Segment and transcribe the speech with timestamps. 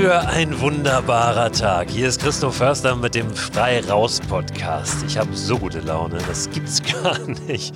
[0.00, 1.90] Für ein wunderbarer Tag.
[1.90, 5.04] Hier ist Christoph Förster mit dem Frei Raus Podcast.
[5.06, 7.74] Ich habe so gute Laune, das gibt's gar nicht.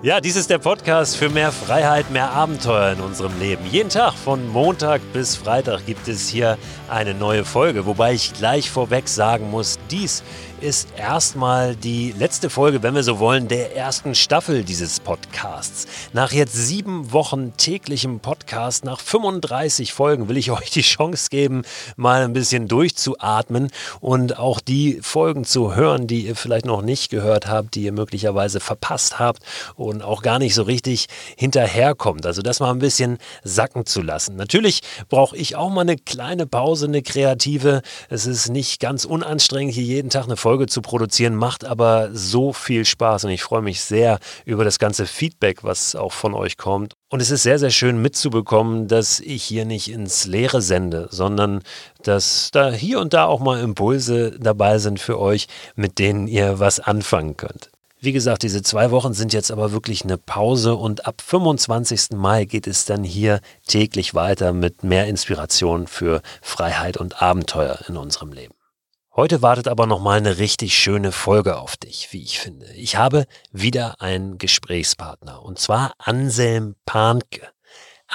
[0.00, 3.66] Ja, dies ist der Podcast für mehr Freiheit, mehr Abenteuer in unserem Leben.
[3.66, 6.58] Jeden Tag von Montag bis Freitag gibt es hier
[6.88, 10.22] eine neue Folge, wobei ich gleich vorweg sagen muss, dies
[10.64, 15.86] ist erstmal die letzte Folge, wenn wir so wollen, der ersten Staffel dieses Podcasts.
[16.14, 21.64] Nach jetzt sieben Wochen täglichem Podcast, nach 35 Folgen, will ich euch die Chance geben,
[21.96, 27.10] mal ein bisschen durchzuatmen und auch die Folgen zu hören, die ihr vielleicht noch nicht
[27.10, 29.42] gehört habt, die ihr möglicherweise verpasst habt
[29.74, 32.24] und auch gar nicht so richtig hinterherkommt.
[32.24, 34.36] Also das mal ein bisschen sacken zu lassen.
[34.36, 37.82] Natürlich brauche ich auch mal eine kleine Pause, eine kreative.
[38.08, 42.10] Es ist nicht ganz unanstrengend, hier jeden Tag eine Folge Folge zu produzieren, macht aber
[42.12, 46.32] so viel Spaß und ich freue mich sehr über das ganze Feedback, was auch von
[46.32, 46.94] euch kommt.
[47.10, 51.62] Und es ist sehr, sehr schön mitzubekommen, dass ich hier nicht ins Leere sende, sondern
[52.04, 56.60] dass da hier und da auch mal Impulse dabei sind für euch, mit denen ihr
[56.60, 57.72] was anfangen könnt.
[57.98, 62.10] Wie gesagt, diese zwei Wochen sind jetzt aber wirklich eine Pause und ab 25.
[62.14, 67.96] Mai geht es dann hier täglich weiter mit mehr Inspiration für Freiheit und Abenteuer in
[67.96, 68.53] unserem Leben.
[69.16, 72.66] Heute wartet aber nochmal eine richtig schöne Folge auf dich, wie ich finde.
[72.72, 77.53] Ich habe wieder einen Gesprächspartner und zwar Anselm Pahnke.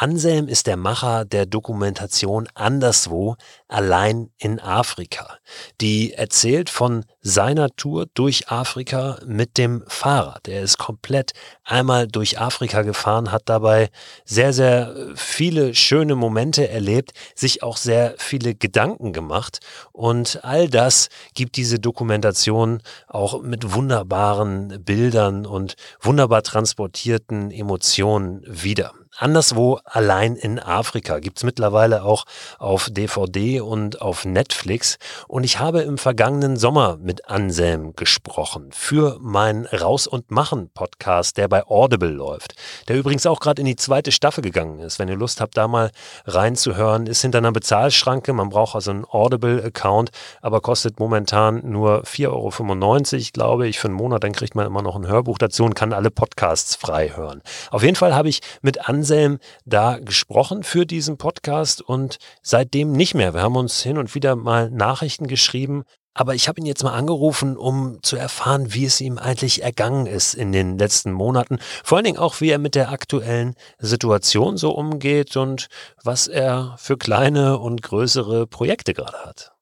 [0.01, 3.35] Anselm ist der Macher der Dokumentation Anderswo,
[3.67, 5.39] allein in Afrika,
[5.81, 10.47] die erzählt von seiner Tour durch Afrika mit dem Fahrrad.
[10.47, 11.33] Er ist komplett
[11.65, 13.89] einmal durch Afrika gefahren, hat dabei
[14.23, 19.59] sehr, sehr viele schöne Momente erlebt, sich auch sehr viele Gedanken gemacht
[19.91, 28.93] und all das gibt diese Dokumentation auch mit wunderbaren Bildern und wunderbar transportierten Emotionen wieder.
[29.17, 32.25] Anderswo allein in Afrika gibt es mittlerweile auch
[32.57, 34.97] auf DVD und auf Netflix.
[35.27, 41.37] Und ich habe im vergangenen Sommer mit Anselm gesprochen für meinen Raus und Machen Podcast,
[41.37, 42.53] der bei Audible läuft.
[42.87, 44.99] Der übrigens auch gerade in die zweite Staffel gegangen ist.
[44.99, 45.91] Wenn ihr Lust habt, da mal
[46.25, 48.31] reinzuhören, ist hinter einer Bezahlschranke.
[48.31, 53.97] Man braucht also einen Audible-Account, aber kostet momentan nur 4,95 Euro, glaube ich, für einen
[53.97, 54.23] Monat.
[54.23, 57.41] Dann kriegt man immer noch ein Hörbuch dazu und kann alle Podcasts frei hören.
[57.71, 62.91] Auf jeden Fall habe ich mit Anselm Anselm da gesprochen für diesen Podcast und seitdem
[62.91, 63.33] nicht mehr.
[63.33, 66.91] Wir haben uns hin und wieder mal Nachrichten geschrieben, aber ich habe ihn jetzt mal
[66.91, 71.59] angerufen, um zu erfahren, wie es ihm eigentlich ergangen ist in den letzten Monaten.
[71.81, 75.67] Vor allen Dingen auch, wie er mit der aktuellen Situation so umgeht und
[76.03, 79.53] was er für kleine und größere Projekte gerade hat.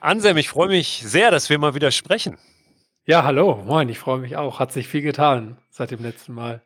[0.00, 2.38] Anselm, ich freue mich sehr, dass wir mal wieder sprechen.
[3.04, 4.58] Ja, hallo, moin, ich freue mich auch.
[4.58, 6.62] Hat sich viel getan seit dem letzten Mal.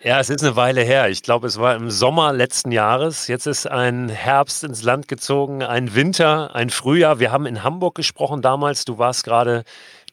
[0.00, 1.08] Ja, es ist eine Weile her.
[1.08, 3.26] Ich glaube, es war im Sommer letzten Jahres.
[3.26, 7.18] Jetzt ist ein Herbst ins Land gezogen, ein Winter, ein Frühjahr.
[7.18, 8.84] Wir haben in Hamburg gesprochen damals.
[8.84, 9.64] Du warst gerade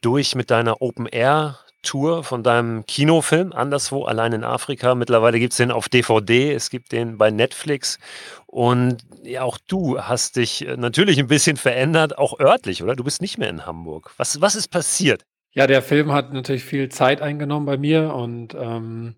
[0.01, 4.95] durch mit deiner Open Air Tour von deinem Kinofilm anderswo, allein in Afrika.
[4.95, 7.99] Mittlerweile gibt es den auf DVD, es gibt den bei Netflix.
[8.47, 12.95] Und ja, auch du hast dich natürlich ein bisschen verändert, auch örtlich, oder?
[12.95, 14.11] Du bist nicht mehr in Hamburg.
[14.17, 15.25] Was, was ist passiert?
[15.51, 19.15] Ja, der Film hat natürlich viel Zeit eingenommen bei mir und ähm,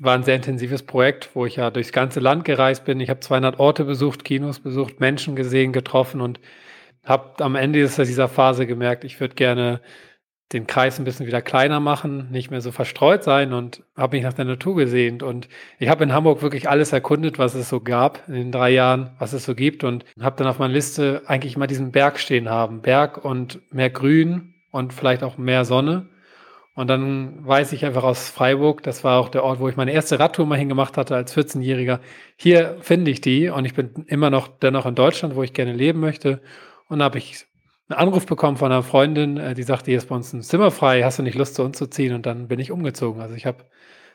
[0.00, 3.00] war ein sehr intensives Projekt, wo ich ja durchs ganze Land gereist bin.
[3.00, 6.40] Ich habe 200 Orte besucht, Kinos besucht, Menschen gesehen, getroffen und
[7.04, 9.80] habe am Ende dieser Phase gemerkt, ich würde gerne
[10.52, 14.24] den Kreis ein bisschen wieder kleiner machen, nicht mehr so verstreut sein und habe mich
[14.24, 15.22] nach der Natur gesehnt.
[15.22, 15.48] Und
[15.78, 19.10] ich habe in Hamburg wirklich alles erkundet, was es so gab in den drei Jahren,
[19.18, 22.48] was es so gibt und habe dann auf meiner Liste eigentlich mal diesen Berg stehen
[22.48, 22.80] haben.
[22.80, 26.06] Berg und mehr Grün und vielleicht auch mehr Sonne.
[26.78, 29.90] Und dann weiß ich einfach aus Freiburg, das war auch der Ort, wo ich meine
[29.90, 31.98] erste Radtour mal hingemacht hatte als 14-Jähriger.
[32.36, 35.72] Hier finde ich die und ich bin immer noch dennoch in Deutschland, wo ich gerne
[35.72, 36.40] leben möchte.
[36.86, 37.46] Und da habe ich
[37.88, 40.70] einen Anruf bekommen von einer Freundin, äh, die sagte, hier ist bei uns ein Zimmer
[40.70, 42.14] frei, hast du nicht Lust zu uns zu ziehen?
[42.14, 43.20] Und dann bin ich umgezogen.
[43.20, 43.64] Also ich habe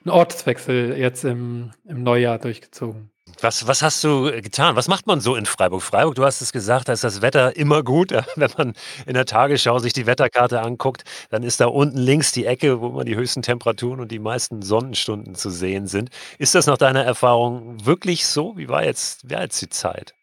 [0.05, 3.11] einen Ortswechsel jetzt im, im Neujahr durchgezogen.
[3.41, 4.75] Was, was hast du getan?
[4.75, 5.81] Was macht man so in Freiburg?
[5.81, 8.11] Freiburg, du hast es gesagt, da ist das Wetter immer gut.
[8.35, 8.73] Wenn man
[9.05, 12.89] in der Tagesschau sich die Wetterkarte anguckt, dann ist da unten links die Ecke, wo
[12.89, 16.09] man die höchsten Temperaturen und die meisten Sonnenstunden zu sehen sind.
[16.37, 18.57] Ist das nach deiner Erfahrung wirklich so?
[18.57, 20.13] Wie war jetzt, war jetzt die Zeit?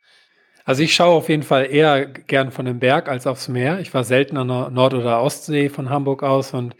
[0.65, 3.81] Also ich schaue auf jeden Fall eher gern von dem Berg als aufs Meer.
[3.81, 6.77] Ich war selten an der Nord- oder Ostsee von Hamburg aus und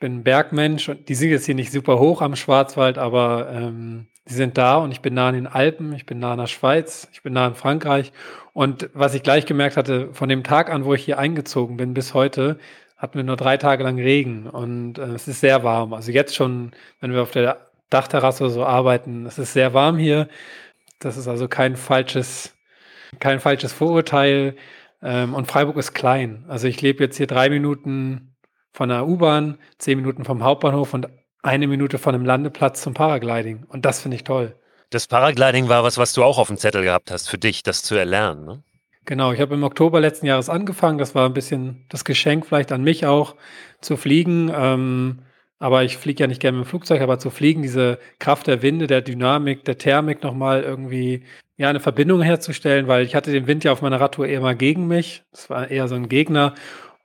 [0.00, 0.90] bin Bergmensch.
[1.08, 4.92] Die sind jetzt hier nicht super hoch am Schwarzwald, aber ähm, Sie sind da und
[4.92, 7.48] ich bin nah in den Alpen, ich bin nah in der Schweiz, ich bin nah
[7.48, 8.12] in Frankreich.
[8.52, 11.94] Und was ich gleich gemerkt hatte, von dem Tag an, wo ich hier eingezogen bin,
[11.94, 12.58] bis heute,
[12.96, 15.92] hatten wir nur drei Tage lang Regen und äh, es ist sehr warm.
[15.94, 20.28] Also jetzt schon, wenn wir auf der Dachterrasse so arbeiten, es ist sehr warm hier.
[21.00, 22.54] Das ist also kein falsches
[23.18, 24.54] kein falsches Vorurteil.
[25.02, 26.44] Ähm, und Freiburg ist klein.
[26.48, 28.34] Also ich lebe jetzt hier drei Minuten
[28.72, 31.08] von der U-Bahn, zehn Minuten vom Hauptbahnhof und
[31.42, 33.64] eine Minute von einem Landeplatz zum Paragliding.
[33.68, 34.54] Und das finde ich toll.
[34.90, 37.82] Das Paragliding war was, was du auch auf dem Zettel gehabt hast, für dich, das
[37.82, 38.62] zu erlernen, ne?
[39.06, 40.98] Genau, ich habe im Oktober letzten Jahres angefangen.
[40.98, 43.34] Das war ein bisschen das Geschenk vielleicht an mich auch,
[43.80, 44.52] zu fliegen.
[44.54, 45.22] Ähm,
[45.58, 48.62] aber ich fliege ja nicht gerne mit dem Flugzeug, aber zu fliegen, diese Kraft der
[48.62, 51.24] Winde, der Dynamik, der Thermik nochmal irgendwie
[51.56, 54.56] ja, eine Verbindung herzustellen, weil ich hatte den Wind ja auf meiner Radtour eher mal
[54.56, 55.22] gegen mich.
[55.32, 56.54] Das war eher so ein Gegner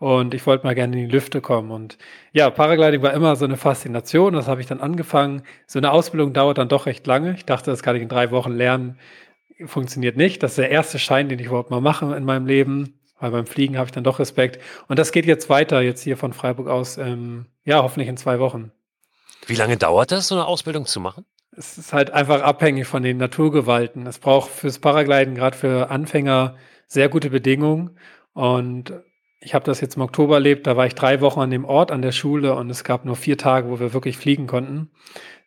[0.05, 1.71] und ich wollte mal gerne in die Lüfte kommen.
[1.71, 1.97] Und
[2.31, 4.33] ja, Paragliding war immer so eine Faszination.
[4.33, 5.41] Das habe ich dann angefangen.
[5.65, 7.33] So eine Ausbildung dauert dann doch recht lange.
[7.33, 8.99] Ich dachte, das kann ich in drei Wochen lernen.
[9.65, 10.43] Funktioniert nicht.
[10.43, 12.99] Das ist der erste Schein, den ich überhaupt mal mache in meinem Leben.
[13.19, 14.61] Weil beim Fliegen habe ich dann doch Respekt.
[14.87, 18.37] Und das geht jetzt weiter, jetzt hier von Freiburg aus, ähm, ja, hoffentlich in zwei
[18.37, 18.71] Wochen.
[19.47, 21.25] Wie lange dauert das, so eine Ausbildung zu machen?
[21.57, 24.05] Es ist halt einfach abhängig von den Naturgewalten.
[24.05, 27.97] Es braucht fürs Paragliden, gerade für Anfänger, sehr gute Bedingungen.
[28.33, 28.93] Und
[29.45, 31.91] ich habe das jetzt im Oktober erlebt, da war ich drei Wochen an dem Ort,
[31.91, 34.89] an der Schule und es gab nur vier Tage, wo wir wirklich fliegen konnten.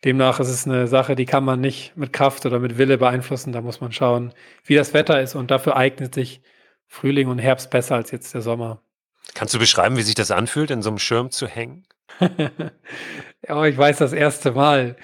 [0.04, 3.52] Demnach ist es eine Sache, die kann man nicht mit Kraft oder mit Wille beeinflussen.
[3.52, 4.32] Da muss man schauen,
[4.64, 6.42] wie das Wetter ist und dafür eignet sich
[6.86, 8.80] Frühling und Herbst besser als jetzt der Sommer.
[9.34, 11.84] Kannst du beschreiben, wie sich das anfühlt, in so einem Schirm zu hängen?
[13.48, 14.94] ja, ich weiß das erste Mal.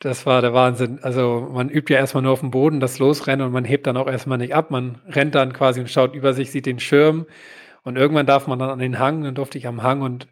[0.00, 0.98] Das war der Wahnsinn.
[1.00, 3.96] Also man übt ja erstmal nur auf dem Boden das Losrennen und man hebt dann
[3.96, 4.72] auch erstmal nicht ab.
[4.72, 7.26] Man rennt dann quasi und schaut über sich, sieht den Schirm
[7.84, 9.22] und irgendwann darf man dann an den Hang.
[9.22, 10.28] Dann durfte ich am Hang und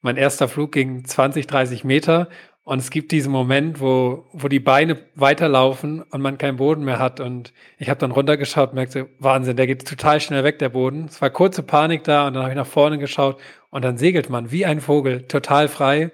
[0.00, 2.28] mein erster Flug ging 20, 30 Meter
[2.64, 6.98] und es gibt diesen Moment, wo, wo die Beine weiterlaufen und man keinen Boden mehr
[6.98, 7.20] hat.
[7.20, 11.04] Und ich habe dann runtergeschaut und merkte, Wahnsinn, der geht total schnell weg, der Boden.
[11.04, 13.38] Es war kurze Panik da und dann habe ich nach vorne geschaut
[13.70, 16.10] und dann segelt man wie ein Vogel, total frei.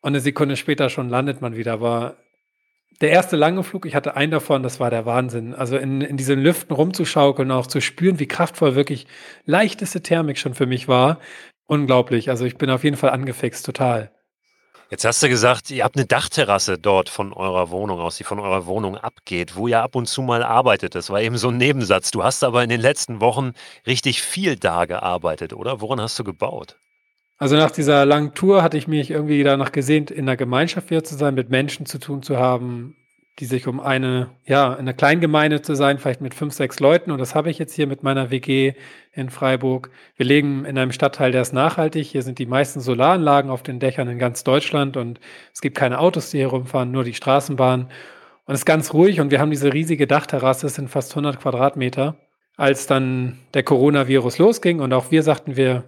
[0.00, 1.80] Und eine Sekunde später schon landet man wieder.
[1.80, 2.16] War
[3.00, 5.54] der erste lange Flug, ich hatte einen davon, das war der Wahnsinn.
[5.54, 9.06] Also in, in diesen Lüften rumzuschaukeln, auch zu spüren, wie kraftvoll wirklich
[9.46, 11.18] leichteste Thermik schon für mich war.
[11.66, 12.28] Unglaublich.
[12.28, 14.10] Also ich bin auf jeden Fall angefixt, total.
[14.90, 18.40] Jetzt hast du gesagt, ihr habt eine Dachterrasse dort von eurer Wohnung aus, die von
[18.40, 20.96] eurer Wohnung abgeht, wo ihr ab und zu mal arbeitet.
[20.96, 22.10] Das war eben so ein Nebensatz.
[22.10, 23.52] Du hast aber in den letzten Wochen
[23.86, 25.80] richtig viel da gearbeitet, oder?
[25.80, 26.76] Woran hast du gebaut?
[27.40, 31.02] Also nach dieser langen Tour hatte ich mich irgendwie danach gesehnt, in der Gemeinschaft wieder
[31.02, 32.96] zu sein, mit Menschen zu tun zu haben,
[33.38, 37.10] die sich um eine, ja, in einer Kleingemeinde zu sein, vielleicht mit fünf, sechs Leuten.
[37.10, 38.74] Und das habe ich jetzt hier mit meiner WG
[39.12, 39.90] in Freiburg.
[40.16, 42.08] Wir leben in einem Stadtteil, der ist nachhaltig.
[42.08, 45.18] Hier sind die meisten Solaranlagen auf den Dächern in ganz Deutschland und
[45.54, 47.84] es gibt keine Autos, die hier rumfahren, nur die Straßenbahn.
[48.44, 51.40] Und es ist ganz ruhig und wir haben diese riesige Dachterrasse, es sind fast 100
[51.40, 52.16] Quadratmeter
[52.60, 55.84] als dann der Coronavirus losging und auch wir sagten, wir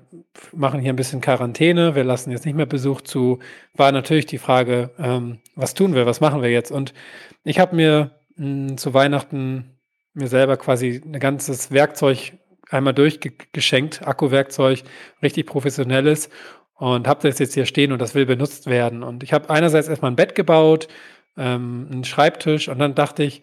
[0.52, 3.40] machen hier ein bisschen Quarantäne, wir lassen jetzt nicht mehr Besuch zu,
[3.74, 6.70] war natürlich die Frage, ähm, was tun wir, was machen wir jetzt?
[6.72, 6.94] Und
[7.44, 9.76] ich habe mir mh, hm, zu Weihnachten
[10.14, 12.38] mir selber quasi ein ganzes Werkzeug
[12.70, 14.82] einmal durchgeschenkt, Akkuwerkzeug,
[15.22, 16.30] richtig professionelles
[16.76, 19.02] und habe das jetzt hier stehen und das will benutzt werden.
[19.02, 20.88] Und ich habe einerseits erstmal ein Bett gebaut,
[21.36, 23.42] ähm, einen Schreibtisch und dann dachte ich,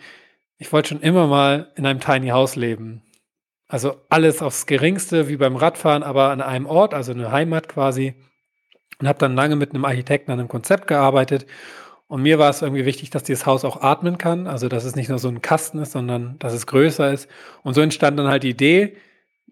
[0.57, 3.03] ich wollte schon immer mal in einem Tiny House leben.
[3.69, 8.15] Also alles aufs Geringste, wie beim Radfahren, aber an einem Ort, also eine Heimat quasi.
[8.99, 11.45] Und habe dann lange mit einem Architekten an einem Konzept gearbeitet.
[12.07, 14.47] Und mir war es irgendwie wichtig, dass dieses Haus auch atmen kann.
[14.47, 17.29] Also, dass es nicht nur so ein Kasten ist, sondern dass es größer ist.
[17.61, 18.97] Und so entstand dann halt die Idee,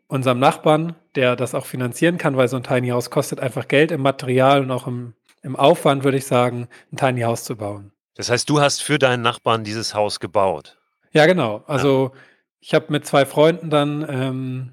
[0.07, 3.91] unserem Nachbarn, der das auch finanzieren kann, weil so ein Tiny House kostet einfach Geld
[3.91, 7.91] im Material und auch im, im Aufwand, würde ich sagen, ein Tiny House zu bauen.
[8.15, 10.79] Das heißt, du hast für deinen Nachbarn dieses Haus gebaut?
[11.11, 11.63] Ja, genau.
[11.67, 12.21] Also, ja
[12.67, 14.71] ich habe mit zwei Freunden dann ähm,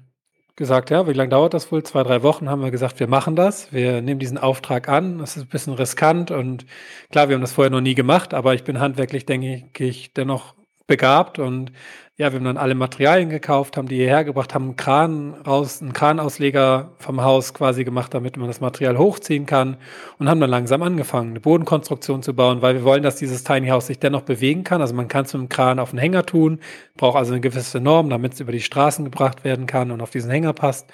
[0.57, 1.81] gesagt, ja, wie lange dauert das wohl?
[1.83, 3.71] Zwei, drei Wochen haben wir gesagt, wir machen das.
[3.71, 5.19] Wir nehmen diesen Auftrag an.
[5.19, 6.65] Das ist ein bisschen riskant und
[7.09, 10.55] klar, wir haben das vorher noch nie gemacht, aber ich bin handwerklich, denke ich, dennoch
[10.87, 11.71] begabt und
[12.17, 15.81] ja, wir haben dann alle Materialien gekauft, haben die hierher gebracht, haben einen Kran raus,
[15.81, 19.75] einen Kranausleger vom Haus quasi gemacht, damit man das Material hochziehen kann
[20.17, 23.67] und haben dann langsam angefangen, eine Bodenkonstruktion zu bauen, weil wir wollen, dass dieses Tiny
[23.67, 24.79] House sich dennoch bewegen kann.
[24.79, 26.61] Also man kann es mit dem Kran auf den Hänger tun,
[26.95, 30.11] braucht also eine gewisse Norm, damit es über die Straßen gebracht werden kann und auf
[30.11, 30.89] diesen Hänger passt.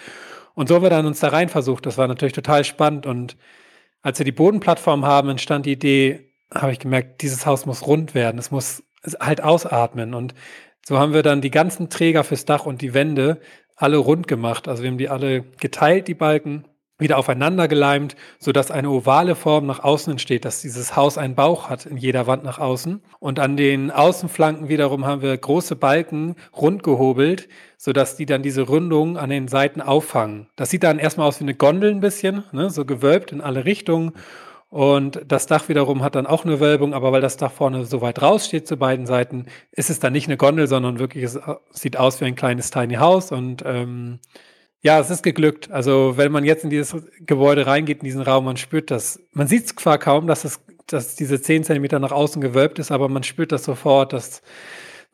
[0.56, 1.86] Und so haben wir dann uns da rein versucht.
[1.86, 3.38] Das war natürlich total spannend und
[4.02, 8.16] als wir die Bodenplattform haben, entstand die Idee, habe ich gemerkt, dieses Haus muss rund
[8.16, 8.40] werden.
[8.40, 8.84] Es muss
[9.20, 10.34] halt ausatmen und
[10.86, 13.40] so haben wir dann die ganzen Träger fürs Dach und die Wände
[13.76, 14.68] alle rund gemacht.
[14.68, 16.66] Also wir haben die alle geteilt, die Balken,
[17.02, 21.68] wieder aufeinander geleimt, sodass eine ovale Form nach außen entsteht, dass dieses Haus einen Bauch
[21.68, 23.02] hat in jeder Wand nach außen.
[23.20, 28.62] Und an den Außenflanken wiederum haben wir große Balken rund gehobelt, sodass die dann diese
[28.62, 30.48] Rundung an den Seiten auffangen.
[30.56, 33.66] Das sieht dann erstmal aus wie eine Gondel ein bisschen, ne, so gewölbt in alle
[33.66, 34.12] Richtungen.
[34.72, 38.00] Und das Dach wiederum hat dann auch eine Wölbung, aber weil das Dach vorne so
[38.02, 41.38] weit raussteht zu beiden Seiten, ist es dann nicht eine Gondel, sondern wirklich, es
[41.72, 43.34] sieht aus wie ein kleines Tiny House.
[43.34, 44.20] Und ähm,
[44.82, 45.70] ja, es ist geglückt.
[45.72, 49.20] Also wenn man jetzt in dieses Gebäude reingeht, in diesen Raum, man spürt das.
[49.34, 52.92] Man sieht es zwar kaum, dass es, dass diese 10 Zentimeter nach außen gewölbt ist,
[52.92, 54.14] aber man spürt das sofort.
[54.14, 54.42] Das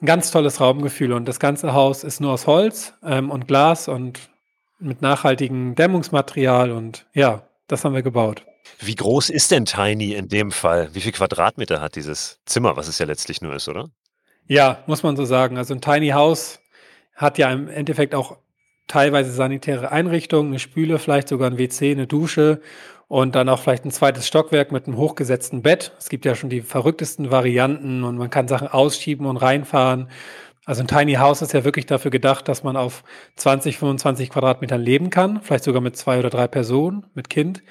[0.02, 1.14] ein ganz tolles Raumgefühl.
[1.14, 4.30] Und das ganze Haus ist nur aus Holz ähm, und Glas und
[4.80, 6.72] mit nachhaltigem Dämmungsmaterial.
[6.72, 8.46] Und ja, das haben wir gebaut.
[8.80, 10.90] Wie groß ist denn Tiny in dem Fall?
[10.94, 13.90] Wie viel Quadratmeter hat dieses Zimmer, was es ja letztlich nur ist, oder?
[14.48, 15.58] Ja, muss man so sagen.
[15.58, 16.60] Also ein Tiny House
[17.16, 18.38] hat ja im Endeffekt auch
[18.88, 22.62] teilweise sanitäre Einrichtungen, eine Spüle, vielleicht sogar ein WC, eine Dusche
[23.08, 25.94] und dann auch vielleicht ein zweites Stockwerk mit einem hochgesetzten Bett.
[25.98, 30.10] Es gibt ja schon die verrücktesten Varianten und man kann Sachen ausschieben und reinfahren.
[30.66, 33.04] Also ein Tiny House ist ja wirklich dafür gedacht, dass man auf
[33.38, 37.64] 20, 25 Quadratmetern leben kann, vielleicht sogar mit zwei oder drei Personen, mit Kind.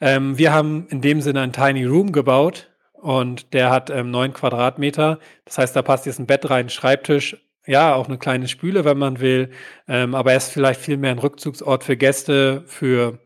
[0.00, 4.32] Ähm, wir haben in dem Sinne einen Tiny Room gebaut und der hat ähm, neun
[4.32, 5.18] Quadratmeter.
[5.44, 7.36] Das heißt, da passt jetzt ein Bett rein, Schreibtisch,
[7.66, 9.50] ja, auch eine kleine Spüle, wenn man will.
[9.86, 13.18] Ähm, aber er ist vielleicht viel mehr ein Rückzugsort für Gäste, für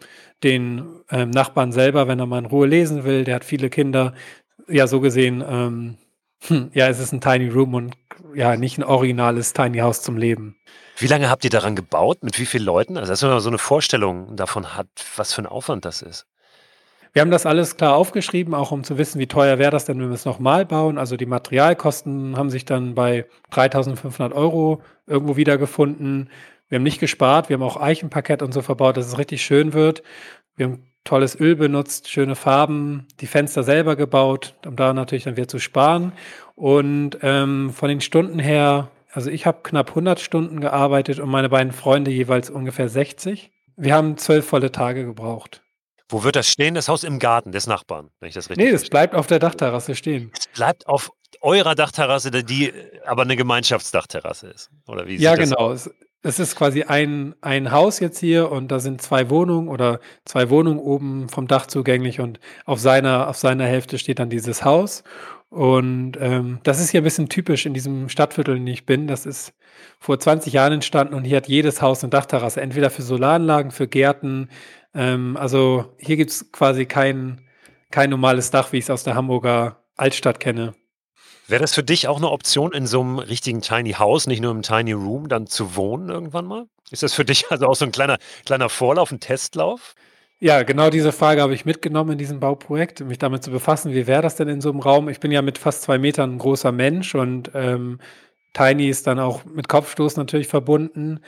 [0.43, 3.25] den ähm, Nachbarn selber, wenn er mal in Ruhe lesen will.
[3.25, 4.14] Der hat viele Kinder.
[4.69, 5.97] Ja, so gesehen, ähm,
[6.47, 7.95] hm, ja, es ist ein Tiny Room und
[8.35, 10.57] ja, nicht ein originales Tiny House zum Leben.
[10.99, 12.23] Wie lange habt ihr daran gebaut?
[12.23, 12.97] Mit wie vielen Leuten?
[12.97, 16.26] Also, dass man so eine Vorstellung davon hat, was für ein Aufwand das ist.
[17.12, 20.00] Wir haben das alles klar aufgeschrieben, auch um zu wissen, wie teuer wäre das denn,
[20.00, 20.97] wenn wir es nochmal bauen.
[20.97, 26.31] Also die Materialkosten haben sich dann bei 3500 Euro irgendwo wiedergefunden.
[26.71, 29.75] Wir haben nicht gespart, wir haben auch Eichenparkett und so verbaut, dass es richtig schön
[29.75, 30.02] wird.
[30.57, 35.37] Wir haben tolles Öl benutzt, schöne Farben, die Fenster selber gebaut, um da natürlich dann
[35.37, 36.12] wieder zu sparen.
[36.54, 41.50] Und ähm, von den Stunden her, also ich habe knapp 100 Stunden gearbeitet und meine
[41.50, 43.50] beiden Freunde jeweils ungefähr 60.
[43.76, 45.62] Wir haben zwölf volle Tage gebraucht.
[46.12, 46.75] Wo wird das stehen?
[46.75, 49.38] Das Haus im Garten des Nachbarn, wenn ich das richtig Nee, es bleibt auf der
[49.38, 50.31] Dachterrasse stehen.
[50.38, 52.71] Es bleibt auf eurer Dachterrasse, die
[53.07, 54.71] aber eine Gemeinschaftsdachterrasse ist.
[54.87, 55.73] Oder wie ja, genau.
[55.73, 55.90] Es,
[56.23, 60.50] es, ist quasi ein, ein Haus jetzt hier und da sind zwei Wohnungen oder zwei
[60.50, 65.04] Wohnungen oben vom Dach zugänglich und auf seiner, auf seiner Hälfte steht dann dieses Haus.
[65.52, 69.06] Und ähm, das ist hier ein bisschen typisch in diesem Stadtviertel, in dem ich bin.
[69.06, 69.52] Das ist
[69.99, 73.87] vor 20 Jahren entstanden und hier hat jedes Haus eine Dachterrasse, entweder für Solaranlagen, für
[73.87, 74.49] Gärten,
[74.94, 77.42] ähm, also hier gibt es quasi kein,
[77.90, 80.75] kein normales Dach, wie ich es aus der Hamburger Altstadt kenne.
[81.49, 84.52] Wäre das für dich auch eine Option, in so einem richtigen Tiny House, nicht nur
[84.52, 86.66] im Tiny Room, dann zu wohnen irgendwann mal?
[86.90, 89.94] Ist das für dich also auch so ein kleiner, kleiner Vorlauf, ein Testlauf?
[90.44, 94.08] Ja, genau diese Frage habe ich mitgenommen in diesem Bauprojekt, mich damit zu befassen, wie
[94.08, 95.08] wäre das denn in so einem Raum?
[95.08, 98.00] Ich bin ja mit fast zwei Metern ein großer Mensch und ähm,
[98.52, 101.20] Tiny ist dann auch mit Kopfstoß natürlich verbunden.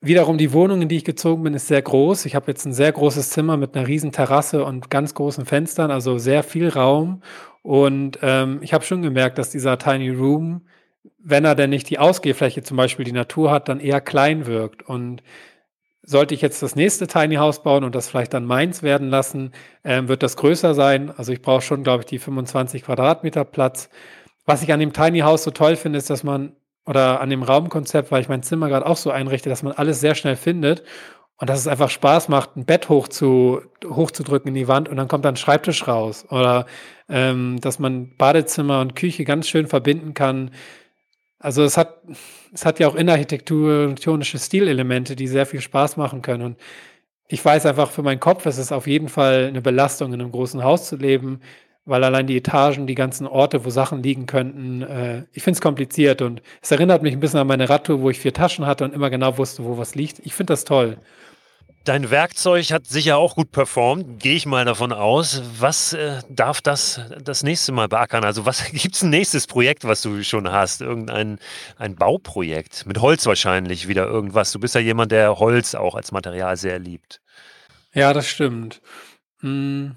[0.00, 2.26] Wiederum die Wohnung, in die ich gezogen bin, ist sehr groß.
[2.26, 5.90] Ich habe jetzt ein sehr großes Zimmer mit einer riesen Terrasse und ganz großen Fenstern,
[5.90, 7.22] also sehr viel Raum.
[7.62, 10.66] Und ähm, ich habe schon gemerkt, dass dieser Tiny Room,
[11.18, 14.82] wenn er denn nicht die Ausgehfläche, zum Beispiel die Natur hat, dann eher klein wirkt.
[14.82, 15.22] Und
[16.06, 19.52] sollte ich jetzt das nächste Tiny House bauen und das vielleicht dann meins werden lassen,
[19.84, 21.12] ähm, wird das größer sein.
[21.16, 23.88] Also ich brauche schon, glaube ich, die 25 Quadratmeter Platz.
[24.46, 26.52] Was ich an dem Tiny House so toll finde, ist, dass man
[26.86, 30.00] oder an dem Raumkonzept, weil ich mein Zimmer gerade auch so einrichte, dass man alles
[30.00, 30.82] sehr schnell findet
[31.38, 34.96] und dass es einfach Spaß macht, ein Bett hoch zu, hochzudrücken in die Wand und
[34.96, 36.26] dann kommt dann ein Schreibtisch raus.
[36.30, 36.66] Oder
[37.08, 40.50] ähm, dass man Badezimmer und Küche ganz schön verbinden kann.
[41.44, 41.98] Also es hat,
[42.52, 46.42] es hat ja auch innenarchitektonische Stilelemente, die sehr viel Spaß machen können.
[46.42, 46.56] Und
[47.28, 50.32] ich weiß einfach für meinen Kopf, es ist auf jeden Fall eine Belastung, in einem
[50.32, 51.40] großen Haus zu leben
[51.86, 55.60] weil allein die Etagen, die ganzen Orte, wo Sachen liegen könnten, äh, ich finde es
[55.60, 58.84] kompliziert und es erinnert mich ein bisschen an meine Radtour, wo ich vier Taschen hatte
[58.84, 60.20] und immer genau wusste, wo was liegt.
[60.20, 60.98] Ich finde das toll.
[61.84, 65.42] Dein Werkzeug hat sicher auch gut performt, gehe ich mal davon aus.
[65.58, 68.24] Was äh, darf das das nächste Mal beackern?
[68.24, 70.80] Also was gibt es ein nächstes Projekt, was du schon hast?
[70.80, 71.38] Irgendein
[71.76, 74.50] ein Bauprojekt mit Holz wahrscheinlich wieder irgendwas.
[74.50, 77.20] Du bist ja jemand, der Holz auch als Material sehr liebt.
[77.92, 78.80] Ja, das stimmt.
[79.40, 79.96] Hm.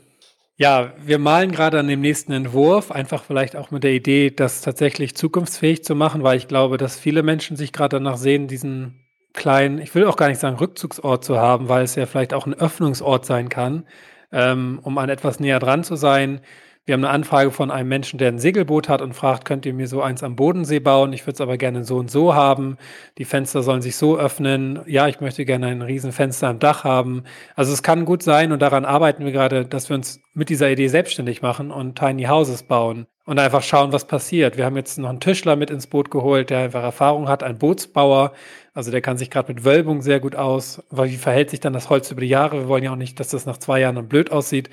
[0.58, 4.60] Ja, wir malen gerade an dem nächsten Entwurf, einfach vielleicht auch mit der Idee, das
[4.60, 9.07] tatsächlich zukunftsfähig zu machen, weil ich glaube, dass viele Menschen sich gerade danach sehen, diesen
[9.38, 12.46] kleinen, ich will auch gar nicht sagen Rückzugsort zu haben, weil es ja vielleicht auch
[12.46, 13.86] ein Öffnungsort sein kann,
[14.34, 16.41] ähm, um an etwas näher dran zu sein.
[16.88, 19.74] Wir haben eine Anfrage von einem Menschen, der ein Segelboot hat und fragt, könnt ihr
[19.74, 21.12] mir so eins am Bodensee bauen?
[21.12, 22.77] Ich würde es aber gerne so und so haben.
[23.17, 24.79] Die Fenster sollen sich so öffnen.
[24.86, 27.25] Ja, ich möchte gerne ein Riesenfenster am Dach haben.
[27.58, 30.72] Also es kann gut sein und daran arbeiten wir gerade, dass wir uns mit dieser
[30.72, 34.56] Idee selbstständig machen und Tiny Houses bauen und einfach schauen, was passiert.
[34.56, 37.58] Wir haben jetzt noch einen Tischler mit ins Boot geholt, der einfach Erfahrung hat, ein
[37.58, 38.32] Bootsbauer.
[38.74, 40.82] Also der kann sich gerade mit Wölbung sehr gut aus.
[40.89, 42.62] Weil wie verhält sich dann das Holz über die Jahre?
[42.62, 44.70] Wir wollen ja auch nicht, dass das nach zwei Jahren dann blöd aussieht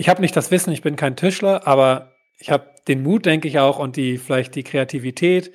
[0.00, 3.48] ich habe nicht das Wissen, ich bin kein Tischler, aber ich habe den Mut, denke
[3.48, 5.52] ich auch, und die vielleicht die Kreativität,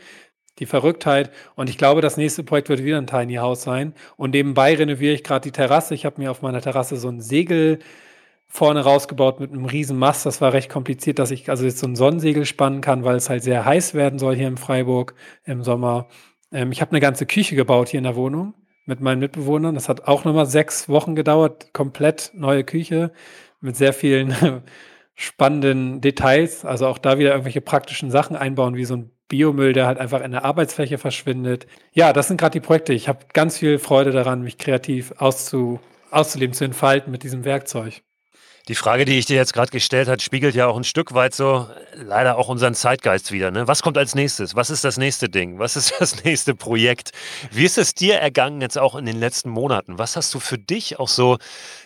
[0.59, 1.31] die Verrücktheit.
[1.55, 3.95] Und ich glaube, das nächste Projekt wird wieder ein Tiny House sein.
[4.17, 5.95] Und nebenbei renoviere ich gerade die Terrasse.
[5.95, 7.79] Ich habe mir auf meiner Terrasse so ein Segel
[8.47, 10.27] vorne rausgebaut mit einem riesen Mast.
[10.27, 13.31] Das war recht kompliziert, dass ich also jetzt so ein Sonnensegel spannen kann, weil es
[13.31, 16.07] halt sehr heiß werden soll hier in Freiburg im Sommer.
[16.51, 18.53] Ähm, ich habe eine ganze Küche gebaut hier in der Wohnung
[18.85, 19.73] mit meinen Mitbewohnern.
[19.73, 21.73] Das hat auch nochmal sechs Wochen gedauert.
[21.73, 23.11] Komplett neue Küche
[23.61, 24.63] mit sehr vielen
[25.15, 26.65] spannenden Details.
[26.65, 30.21] Also auch da wieder irgendwelche praktischen Sachen einbauen, wie so ein Biomüll, der halt einfach
[30.21, 31.67] in der Arbeitsfläche verschwindet.
[31.93, 32.93] Ja, das sind gerade die Projekte.
[32.93, 35.79] Ich habe ganz viel Freude daran, mich kreativ auszu,
[36.11, 38.04] auszuleben, zu entfalten mit diesem Werkzeug.
[38.67, 41.35] Die Frage, die ich dir jetzt gerade gestellt habe, spiegelt ja auch ein Stück weit
[41.35, 43.51] so leider auch unseren Zeitgeist wieder.
[43.51, 43.67] Ne?
[43.67, 44.55] Was kommt als nächstes?
[44.55, 45.59] Was ist das nächste Ding?
[45.59, 47.11] Was ist das nächste Projekt?
[47.51, 49.99] Wie ist es dir ergangen jetzt auch in den letzten Monaten?
[49.99, 51.37] Was hast du für dich auch so,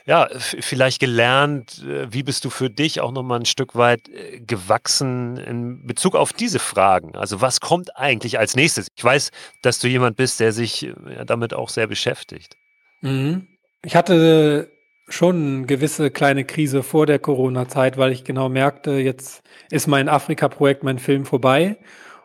[0.05, 1.83] ja, vielleicht gelernt?
[1.83, 6.15] Äh, wie bist du für dich auch nochmal ein Stück weit äh, gewachsen in Bezug
[6.15, 7.17] auf diese Fragen?
[7.17, 8.87] Also was kommt eigentlich als nächstes?
[8.95, 9.31] Ich weiß,
[9.61, 10.93] dass du jemand bist, der sich äh,
[11.25, 12.55] damit auch sehr beschäftigt.
[13.01, 13.47] Mhm.
[13.81, 14.71] Ich hatte
[15.09, 20.09] schon eine gewisse kleine Krise vor der Corona-Zeit, weil ich genau merkte, jetzt ist mein
[20.09, 21.77] Afrika-Projekt, mein Film vorbei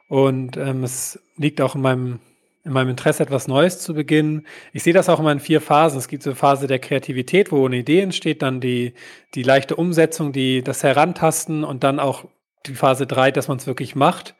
[0.09, 2.21] und ähm, es liegt auch in meinem,
[2.64, 4.47] in meinem Interesse, etwas Neues zu beginnen.
[4.73, 5.99] Ich sehe das auch immer in vier Phasen.
[5.99, 8.95] Es gibt so eine Phase der Kreativität, wo eine Idee entsteht, dann die,
[9.35, 12.25] die leichte Umsetzung, die, das Herantasten und dann auch
[12.67, 14.35] die Phase drei, dass man es wirklich macht.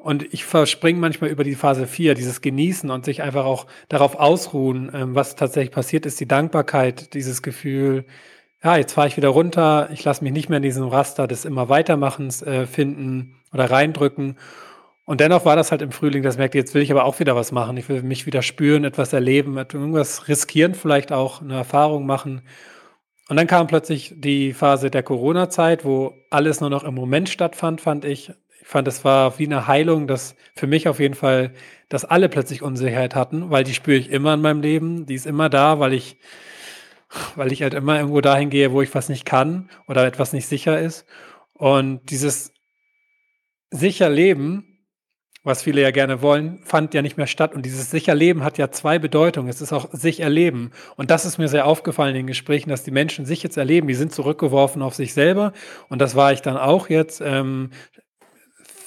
[0.00, 4.14] Und ich verspringe manchmal über die Phase 4, dieses Genießen und sich einfach auch darauf
[4.18, 8.06] ausruhen, ähm, was tatsächlich passiert ist, die Dankbarkeit, dieses Gefühl,
[8.64, 11.44] ja, jetzt fahre ich wieder runter, ich lasse mich nicht mehr in diesem Raster des
[11.44, 14.36] immer Weitermachens äh, finden oder reindrücken.
[15.04, 17.36] Und dennoch war das halt im Frühling, das merkte, jetzt will ich aber auch wieder
[17.36, 17.76] was machen.
[17.76, 22.40] Ich will mich wieder spüren, etwas erleben, irgendwas riskieren, vielleicht auch eine Erfahrung machen.
[23.28, 27.82] Und dann kam plötzlich die Phase der Corona-Zeit, wo alles nur noch im Moment stattfand,
[27.82, 28.32] fand ich
[28.70, 31.52] fand, es war wie eine Heilung, dass für mich auf jeden Fall,
[31.88, 35.06] dass alle plötzlich Unsicherheit hatten, weil die spüre ich immer in meinem Leben.
[35.06, 36.18] Die ist immer da, weil ich,
[37.34, 40.46] weil ich halt immer irgendwo dahin gehe, wo ich was nicht kann oder etwas nicht
[40.46, 41.04] sicher ist.
[41.52, 42.52] Und dieses
[43.70, 44.86] sicher Leben,
[45.42, 47.54] was viele ja gerne wollen, fand ja nicht mehr statt.
[47.54, 49.48] Und dieses sicher Leben hat ja zwei Bedeutungen.
[49.48, 50.70] Es ist auch sich erleben.
[50.96, 53.88] Und das ist mir sehr aufgefallen in den Gesprächen, dass die Menschen sich jetzt erleben.
[53.88, 55.54] Die sind zurückgeworfen auf sich selber.
[55.88, 57.20] Und das war ich dann auch jetzt.
[57.24, 57.70] Ähm,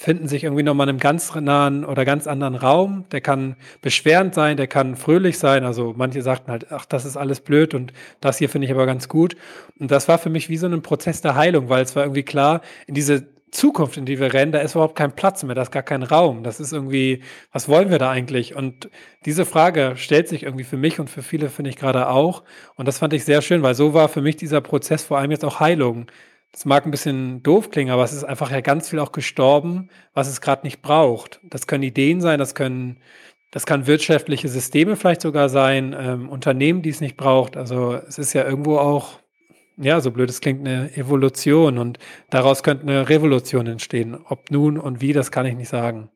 [0.03, 3.05] finden sich irgendwie nochmal in einem ganz nahen oder ganz anderen Raum.
[3.13, 5.63] Der kann beschwerend sein, der kann fröhlich sein.
[5.63, 8.85] Also manche sagten halt, ach, das ist alles blöd und das hier finde ich aber
[8.85, 9.37] ganz gut.
[9.79, 12.23] Und das war für mich wie so ein Prozess der Heilung, weil es war irgendwie
[12.23, 15.61] klar, in diese Zukunft, in die wir rennen, da ist überhaupt kein Platz mehr, da
[15.61, 16.43] ist gar kein Raum.
[16.43, 18.55] Das ist irgendwie, was wollen wir da eigentlich?
[18.55, 18.89] Und
[19.25, 22.43] diese Frage stellt sich irgendwie für mich und für viele, finde ich gerade auch.
[22.75, 25.31] Und das fand ich sehr schön, weil so war für mich dieser Prozess vor allem
[25.31, 26.07] jetzt auch Heilung.
[26.53, 29.89] Das mag ein bisschen doof klingen, aber es ist einfach ja ganz viel auch gestorben,
[30.13, 31.39] was es gerade nicht braucht.
[31.43, 32.97] Das können Ideen sein, das können,
[33.49, 37.57] das kann wirtschaftliche Systeme vielleicht sogar sein, ähm, Unternehmen, die es nicht braucht.
[37.57, 39.19] Also es ist ja irgendwo auch,
[39.77, 41.97] ja, so blöd es klingt, eine Evolution und
[42.29, 44.15] daraus könnte eine Revolution entstehen.
[44.29, 46.09] Ob nun und wie, das kann ich nicht sagen.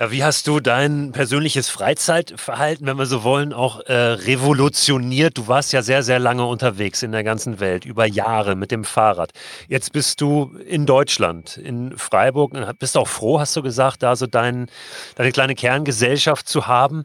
[0.00, 5.36] Ja, wie hast du dein persönliches Freizeitverhalten, wenn wir so wollen, auch äh, revolutioniert?
[5.36, 8.84] Du warst ja sehr, sehr lange unterwegs in der ganzen Welt, über Jahre mit dem
[8.84, 9.32] Fahrrad.
[9.66, 14.28] Jetzt bist du in Deutschland, in Freiburg, bist auch froh, hast du gesagt, da so
[14.28, 14.70] dein,
[15.16, 17.02] deine kleine Kerngesellschaft zu haben.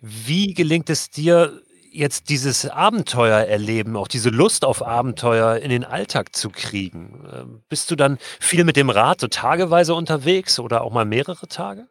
[0.00, 1.60] Wie gelingt es dir,
[1.92, 7.24] jetzt dieses Abenteuer erleben, auch diese Lust auf Abenteuer in den Alltag zu kriegen?
[7.32, 11.46] Ähm, bist du dann viel mit dem Rad so tageweise unterwegs oder auch mal mehrere
[11.46, 11.86] Tage?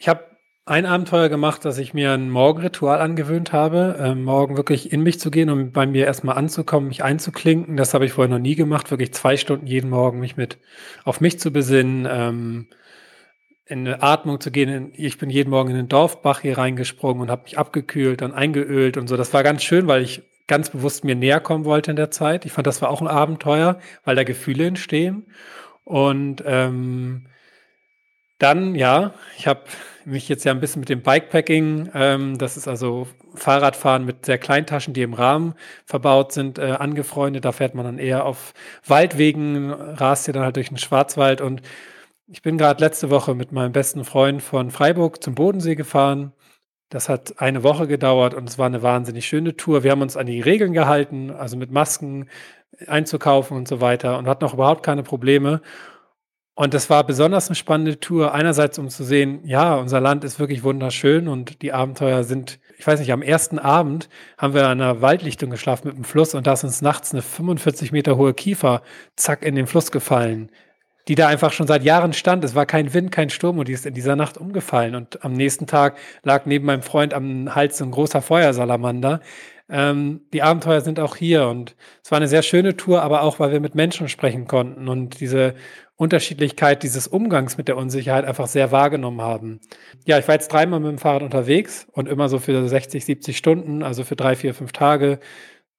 [0.00, 0.24] Ich habe
[0.64, 5.20] ein Abenteuer gemacht, dass ich mir ein Morgenritual angewöhnt habe, äh, morgen wirklich in mich
[5.20, 7.76] zu gehen und bei mir erstmal anzukommen, mich einzuklinken.
[7.76, 10.58] Das habe ich vorher noch nie gemacht, wirklich zwei Stunden jeden Morgen mich mit
[11.04, 12.68] auf mich zu besinnen, ähm,
[13.66, 14.90] in eine Atmung zu gehen.
[14.94, 18.96] Ich bin jeden Morgen in den Dorfbach hier reingesprungen und habe mich abgekühlt und eingeölt
[18.96, 19.18] und so.
[19.18, 22.46] Das war ganz schön, weil ich ganz bewusst mir näher kommen wollte in der Zeit.
[22.46, 25.26] Ich fand, das war auch ein Abenteuer, weil da Gefühle entstehen.
[25.84, 27.26] Und ähm,
[28.40, 29.60] dann, ja, ich habe
[30.04, 34.38] mich jetzt ja ein bisschen mit dem Bikepacking, ähm, das ist also Fahrradfahren mit sehr
[34.38, 37.44] Kleintaschen, die im Rahmen verbaut sind, äh, angefreundet.
[37.44, 38.52] Da fährt man dann eher auf
[38.86, 41.40] Waldwegen, rast hier dann halt durch den Schwarzwald.
[41.40, 41.62] Und
[42.26, 46.32] ich bin gerade letzte Woche mit meinem besten Freund von Freiburg zum Bodensee gefahren.
[46.88, 49.84] Das hat eine Woche gedauert und es war eine wahnsinnig schöne Tour.
[49.84, 52.28] Wir haben uns an die Regeln gehalten, also mit Masken
[52.86, 55.60] einzukaufen und so weiter und hatten auch überhaupt keine Probleme.
[56.60, 58.34] Und das war besonders eine spannende Tour.
[58.34, 62.86] Einerseits, um zu sehen, ja, unser Land ist wirklich wunderschön und die Abenteuer sind, ich
[62.86, 66.46] weiß nicht, am ersten Abend haben wir an einer Waldlichtung geschlafen mit dem Fluss und
[66.46, 68.82] da ist uns nachts eine 45 Meter hohe Kiefer,
[69.16, 70.50] zack, in den Fluss gefallen,
[71.08, 72.44] die da einfach schon seit Jahren stand.
[72.44, 74.96] Es war kein Wind, kein Sturm und die ist in dieser Nacht umgefallen.
[74.96, 79.20] Und am nächsten Tag lag neben meinem Freund am Hals ein großer Feuersalamander.
[79.70, 83.38] Ähm, die Abenteuer sind auch hier und es war eine sehr schöne Tour, aber auch,
[83.38, 85.54] weil wir mit Menschen sprechen konnten und diese
[86.00, 89.60] Unterschiedlichkeit dieses Umgangs mit der Unsicherheit einfach sehr wahrgenommen haben.
[90.06, 93.36] Ja, ich war jetzt dreimal mit dem Fahrrad unterwegs und immer so für 60, 70
[93.36, 95.20] Stunden, also für drei, vier, fünf Tage.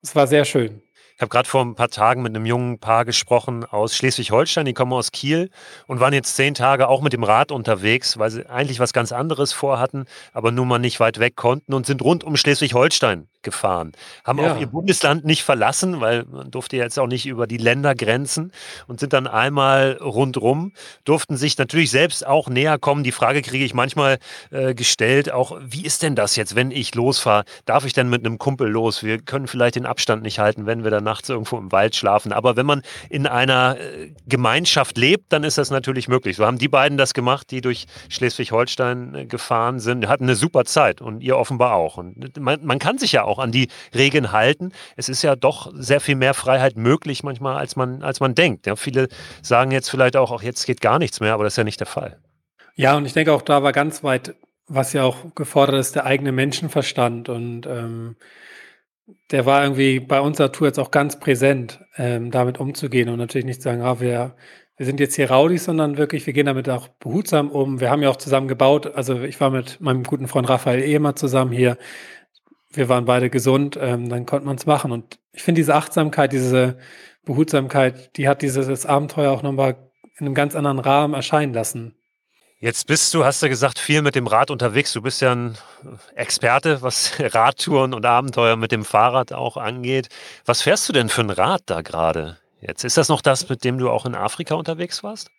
[0.03, 0.83] Es war sehr schön.
[1.15, 4.73] Ich habe gerade vor ein paar Tagen mit einem jungen Paar gesprochen aus Schleswig-Holstein, die
[4.73, 5.49] kommen aus Kiel
[5.87, 9.11] und waren jetzt zehn Tage auch mit dem Rad unterwegs, weil sie eigentlich was ganz
[9.11, 13.91] anderes vorhatten, aber nun mal nicht weit weg konnten und sind rund um Schleswig-Holstein gefahren.
[14.23, 14.53] Haben ja.
[14.53, 18.51] auch ihr Bundesland nicht verlassen, weil man durfte jetzt auch nicht über die Ländergrenzen
[18.87, 20.73] und sind dann einmal rundrum,
[21.05, 23.03] durften sich natürlich selbst auch näher kommen.
[23.03, 24.17] Die Frage kriege ich manchmal
[24.49, 27.43] äh, gestellt, auch wie ist denn das jetzt, wenn ich losfahre?
[27.65, 29.03] Darf ich denn mit einem Kumpel los?
[29.03, 32.31] Wir können vielleicht den Abstand nicht halten, wenn wir danach nachts irgendwo im Wald schlafen.
[32.31, 36.37] Aber wenn man in einer äh, Gemeinschaft lebt, dann ist das natürlich möglich.
[36.37, 40.63] So haben die beiden das gemacht, die durch Schleswig-Holstein äh, gefahren sind, hatten eine super
[40.63, 41.97] Zeit und ihr offenbar auch.
[41.97, 44.71] Und man, man kann sich ja auch an die Regeln halten.
[44.95, 48.67] Es ist ja doch sehr viel mehr Freiheit möglich manchmal, als man, als man denkt.
[48.67, 49.07] Ja, viele
[49.41, 51.79] sagen jetzt vielleicht auch, auch jetzt geht gar nichts mehr, aber das ist ja nicht
[51.79, 52.17] der Fall.
[52.75, 54.35] Ja, und ich denke auch da war ganz weit,
[54.67, 58.15] was ja auch gefordert ist, der eigene Menschenverstand und ähm,
[59.31, 63.45] der war irgendwie bei unserer Tour jetzt auch ganz präsent, ähm, damit umzugehen und natürlich
[63.45, 64.35] nicht sagen, ah, wir,
[64.77, 67.79] wir sind jetzt hier Raudis, sondern wirklich, wir gehen damit auch behutsam um.
[67.79, 68.95] Wir haben ja auch zusammen gebaut.
[68.95, 71.77] Also ich war mit meinem guten Freund Raphael Ehemer zusammen hier.
[72.73, 74.91] Wir waren beide gesund, ähm, dann konnte man es machen.
[74.91, 76.77] Und ich finde diese Achtsamkeit, diese
[77.25, 79.75] Behutsamkeit, die hat dieses Abenteuer auch nochmal
[80.17, 81.95] in einem ganz anderen Rahmen erscheinen lassen.
[82.59, 84.93] Jetzt bist du, hast du gesagt, viel mit dem Rad unterwegs.
[84.93, 85.57] Du bist ja ein
[86.13, 90.09] Experte, was Radtouren und Abenteuer mit dem Fahrrad auch angeht.
[90.45, 92.37] Was fährst du denn für ein Rad da gerade?
[92.59, 95.31] Jetzt ist das noch das, mit dem du auch in Afrika unterwegs warst?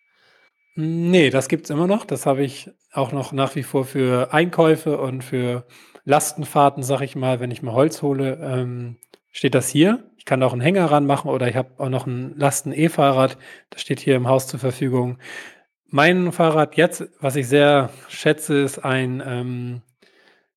[0.75, 2.05] Nee, das gibt es immer noch.
[2.05, 5.65] Das habe ich auch noch nach wie vor für Einkäufe und für
[6.05, 8.97] Lastenfahrten, sag ich mal, wenn ich mal Holz hole, ähm,
[9.31, 10.05] steht das hier.
[10.17, 13.39] Ich kann auch einen Hänger ranmachen oder ich habe auch noch ein Lasten-E-Fahrrad.
[13.71, 15.19] Das steht hier im Haus zur Verfügung.
[15.87, 19.83] Mein Fahrrad jetzt, was ich sehr schätze, ist ein, ähm,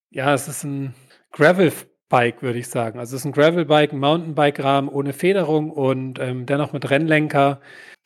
[0.09, 0.93] ja, es ist ein
[1.31, 2.99] Gravel-Bike, würde ich sagen.
[2.99, 7.59] Also es ist ein Gravel-Bike, ein Mountainbike-Rahmen ohne Federung und ähm, dennoch mit Rennlenker.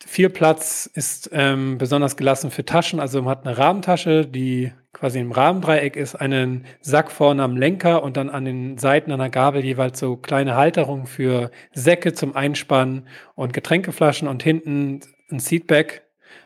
[0.05, 2.99] Viel Platz ist ähm, besonders gelassen für Taschen.
[2.99, 8.01] Also man hat eine Rahmentasche, die quasi im Rahmendreieck ist, einen Sack vorne am Lenker
[8.01, 13.07] und dann an den Seiten der Gabel jeweils so kleine Halterungen für Säcke zum Einspannen
[13.35, 16.03] und Getränkeflaschen und hinten ein Seatback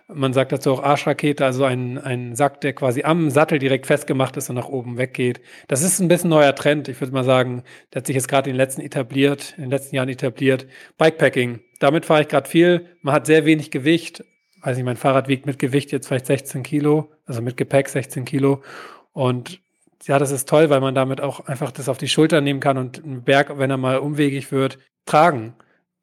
[0.08, 4.36] man sagt dazu auch Arschrakete, also ein, ein Sack, der quasi am Sattel direkt festgemacht
[4.38, 5.42] ist und nach oben weggeht.
[5.68, 6.88] Das ist ein bisschen neuer Trend.
[6.88, 7.64] Ich würde mal sagen,
[7.94, 10.68] der hat sich jetzt gerade in den letzten etabliert, in den letzten Jahren etabliert.
[10.98, 11.62] Bikepacking.
[11.84, 12.86] Damit fahre ich gerade viel.
[13.02, 14.24] Man hat sehr wenig Gewicht.
[14.62, 18.24] Weiß nicht, mein Fahrrad wiegt mit Gewicht jetzt vielleicht 16 Kilo, also mit Gepäck 16
[18.24, 18.64] Kilo.
[19.12, 19.60] Und
[20.06, 22.78] ja, das ist toll, weil man damit auch einfach das auf die Schulter nehmen kann
[22.78, 25.56] und einen Berg, wenn er mal umwegig wird, tragen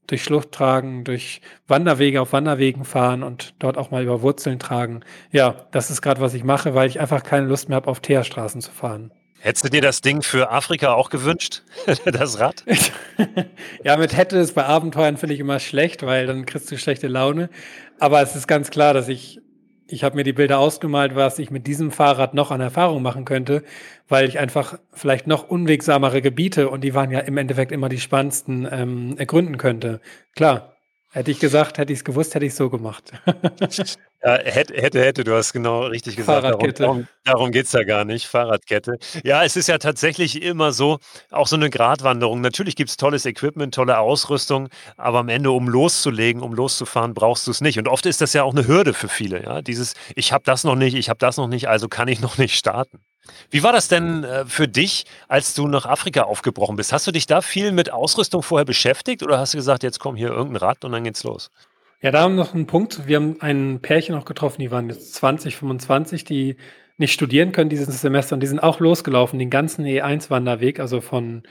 [0.07, 5.01] durch Schlucht tragen, durch Wanderwege auf Wanderwegen fahren und dort auch mal über Wurzeln tragen.
[5.31, 8.01] Ja, das ist gerade, was ich mache, weil ich einfach keine Lust mehr habe, auf
[8.01, 9.13] Teerstraßen zu fahren.
[9.43, 11.63] Hättest du dir das Ding für Afrika auch gewünscht,
[12.05, 12.63] das Rad?
[13.85, 17.09] ja, mit hätte es bei Abenteuern finde ich immer schlecht, weil dann kriegst du schlechte
[17.09, 17.49] Laune.
[17.99, 19.41] Aber es ist ganz klar, dass ich
[19.93, 23.25] ich habe mir die Bilder ausgemalt, was ich mit diesem Fahrrad noch an Erfahrung machen
[23.25, 23.65] könnte,
[24.09, 27.99] weil ich einfach vielleicht noch unwegsamere Gebiete und die waren ja im Endeffekt immer die
[27.99, 30.01] spannendsten ähm, ergründen könnte.
[30.37, 30.77] Klar,
[31.11, 33.13] hätte ich gesagt, hätte ich es gewusst, hätte ich es so gemacht.
[34.23, 36.43] Ja, hätte, hätte, hätte, du hast genau richtig gesagt.
[36.43, 36.83] Fahrradkette.
[36.83, 38.27] Darum, darum geht es ja gar nicht.
[38.27, 38.99] Fahrradkette.
[39.25, 40.99] Ja, es ist ja tatsächlich immer so,
[41.31, 42.43] auch so eine Gratwanderung.
[42.43, 47.47] Natürlich gibt es tolles Equipment, tolle Ausrüstung, aber am Ende, um loszulegen, um loszufahren, brauchst
[47.47, 47.79] du es nicht.
[47.79, 49.43] Und oft ist das ja auch eine Hürde für viele.
[49.43, 49.63] Ja?
[49.63, 52.37] Dieses, ich habe das noch nicht, ich habe das noch nicht, also kann ich noch
[52.37, 53.01] nicht starten.
[53.51, 56.93] Wie war das denn äh, für dich, als du nach Afrika aufgebrochen bist?
[56.93, 60.17] Hast du dich da viel mit Ausrüstung vorher beschäftigt oder hast du gesagt, jetzt komm
[60.17, 61.51] hier irgendein Rad und dann geht's los?
[62.03, 63.07] Ja, da haben wir noch einen Punkt.
[63.07, 66.57] Wir haben ein Pärchen noch getroffen, die waren jetzt 20, 25, die
[66.97, 71.43] nicht studieren können dieses Semester und die sind auch losgelaufen, den ganzen E1-Wanderweg, also von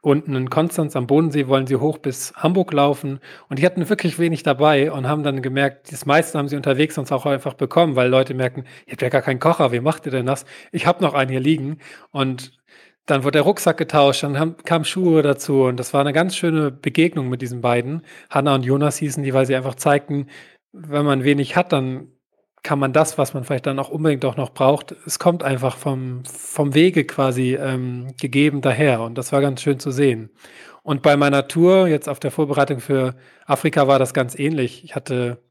[0.00, 4.18] unten in Konstanz am Bodensee wollen sie hoch bis Hamburg laufen und die hatten wirklich
[4.18, 7.94] wenig dabei und haben dann gemerkt, das meiste haben sie unterwegs uns auch einfach bekommen,
[7.94, 10.44] weil Leute merken, ihr habt ja gar keinen Kocher, wie macht ihr denn das?
[10.72, 11.78] Ich habe noch einen hier liegen
[12.10, 12.52] und
[13.06, 16.70] dann wurde der Rucksack getauscht, dann kamen Schuhe dazu und das war eine ganz schöne
[16.70, 18.02] Begegnung mit diesen beiden.
[18.30, 20.28] Hanna und Jonas hießen die, weil sie einfach zeigten,
[20.72, 22.08] wenn man wenig hat, dann
[22.62, 25.76] kann man das, was man vielleicht dann auch unbedingt doch noch braucht, es kommt einfach
[25.76, 29.00] vom, vom Wege quasi ähm, gegeben daher.
[29.00, 30.30] Und das war ganz schön zu sehen.
[30.82, 34.84] Und bei meiner Tour, jetzt auf der Vorbereitung für Afrika, war das ganz ähnlich.
[34.84, 35.42] Ich hatte,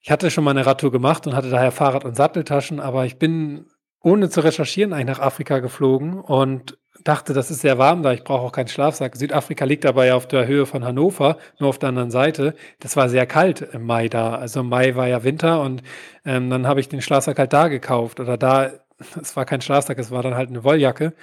[0.00, 3.18] ich hatte schon mal eine Radtour gemacht und hatte daher Fahrrad- und Satteltaschen, aber ich
[3.18, 3.66] bin
[4.02, 8.24] ohne zu recherchieren eigentlich nach Afrika geflogen und dachte, das ist sehr warm da, ich
[8.24, 9.16] brauche auch keinen Schlafsack.
[9.16, 12.54] Südafrika liegt ja auf der Höhe von Hannover, nur auf der anderen Seite.
[12.80, 14.34] Das war sehr kalt im Mai da.
[14.34, 15.82] Also im Mai war ja Winter und
[16.24, 18.70] ähm, dann habe ich den Schlafsack halt da gekauft oder da,
[19.20, 21.14] es war kein Schlafsack, es war dann halt eine Wolljacke.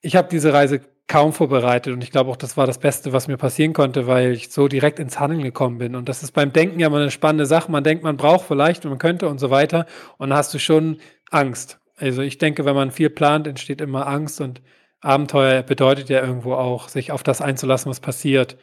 [0.00, 3.28] Ich habe diese Reise kaum vorbereitet und ich glaube auch, das war das Beste, was
[3.28, 5.94] mir passieren konnte, weil ich so direkt ins Handeln gekommen bin.
[5.94, 7.70] Und das ist beim Denken ja mal eine spannende Sache.
[7.70, 9.86] Man denkt, man braucht vielleicht und man könnte und so weiter
[10.18, 10.98] und dann hast du schon
[11.30, 11.81] Angst.
[12.02, 14.60] Also ich denke, wenn man viel plant, entsteht immer Angst und
[15.02, 18.56] Abenteuer bedeutet ja irgendwo auch, sich auf das einzulassen, was passiert.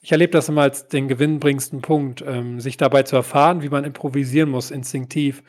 [0.00, 3.82] Ich erlebe das immer als den gewinnbringendsten Punkt, ähm, sich dabei zu erfahren, wie man
[3.82, 5.42] improvisieren muss, instinktiv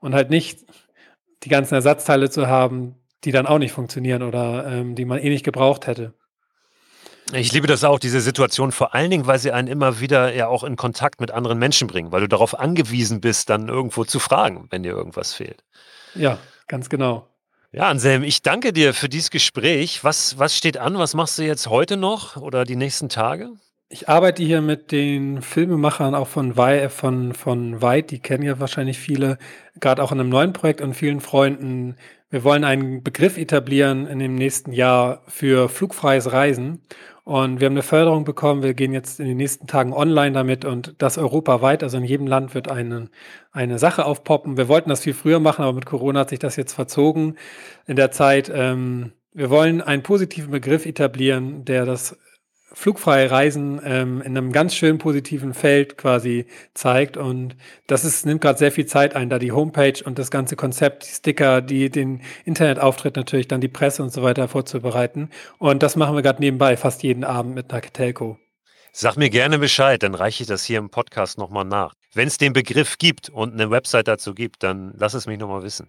[0.00, 0.66] und halt nicht
[1.44, 5.28] die ganzen Ersatzteile zu haben, die dann auch nicht funktionieren oder ähm, die man eh
[5.28, 6.14] nicht gebraucht hätte.
[7.32, 10.48] Ich liebe das auch, diese Situation, vor allen Dingen, weil sie einen immer wieder ja
[10.48, 14.18] auch in Kontakt mit anderen Menschen bringen, weil du darauf angewiesen bist, dann irgendwo zu
[14.18, 15.62] fragen, wenn dir irgendwas fehlt.
[16.16, 17.26] Ja, ganz genau.
[17.72, 20.02] Ja, Anselm, ich danke dir für dieses Gespräch.
[20.02, 20.98] Was, was steht an?
[20.98, 23.50] Was machst du jetzt heute noch oder die nächsten Tage?
[23.88, 28.60] Ich arbeite hier mit den Filmemachern auch von Wei von, von Weit, die kennen ja
[28.60, 29.36] wahrscheinlich viele,
[29.80, 31.96] gerade auch in einem neuen Projekt und vielen Freunden.
[32.30, 36.80] Wir wollen einen Begriff etablieren in dem nächsten Jahr für flugfreies Reisen.
[37.24, 38.62] Und wir haben eine Förderung bekommen.
[38.62, 41.82] Wir gehen jetzt in den nächsten Tagen online damit und das europaweit.
[41.82, 43.08] Also in jedem Land wird eine,
[43.50, 44.56] eine Sache aufpoppen.
[44.56, 47.36] Wir wollten das viel früher machen, aber mit Corona hat sich das jetzt verzogen
[47.86, 48.50] in der Zeit.
[48.54, 52.16] Ähm, wir wollen einen positiven Begriff etablieren, der das
[52.72, 57.16] flugfreie Reisen ähm, in einem ganz schön positiven Feld quasi zeigt.
[57.16, 57.56] Und
[57.86, 61.04] das ist, nimmt gerade sehr viel Zeit ein, da die Homepage und das ganze Konzept,
[61.04, 65.30] die Sticker, die den Internetauftritt natürlich, dann die Presse und so weiter vorzubereiten.
[65.58, 68.38] Und das machen wir gerade nebenbei, fast jeden Abend mit einer Telco.
[68.92, 71.94] Sag mir gerne Bescheid, dann reiche ich das hier im Podcast nochmal nach.
[72.12, 75.62] Wenn es den Begriff gibt und eine Website dazu gibt, dann lass es mich nochmal
[75.62, 75.88] wissen.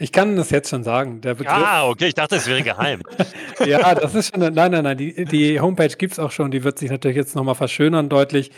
[0.00, 1.20] Ich kann das jetzt schon sagen.
[1.20, 3.02] Der Begriff, ah, okay, ich dachte, es wäre geheim.
[3.66, 6.62] ja, das ist schon, nein, nein, nein, die, die Homepage gibt es auch schon, die
[6.62, 8.52] wird sich natürlich jetzt nochmal verschönern deutlich.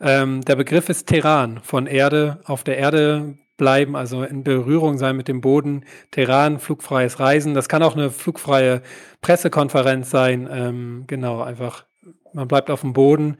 [0.00, 5.16] Ähm, der Begriff ist Terran, von Erde, auf der Erde bleiben, also in Berührung sein
[5.16, 5.84] mit dem Boden.
[6.12, 7.54] Terran, flugfreies Reisen.
[7.54, 8.82] Das kann auch eine flugfreie
[9.22, 10.48] Pressekonferenz sein.
[10.50, 11.84] Ähm, genau, einfach,
[12.32, 13.38] man bleibt auf dem Boden.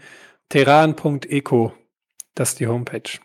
[0.49, 1.75] Terran.eco,
[2.35, 3.21] das ist die Homepage.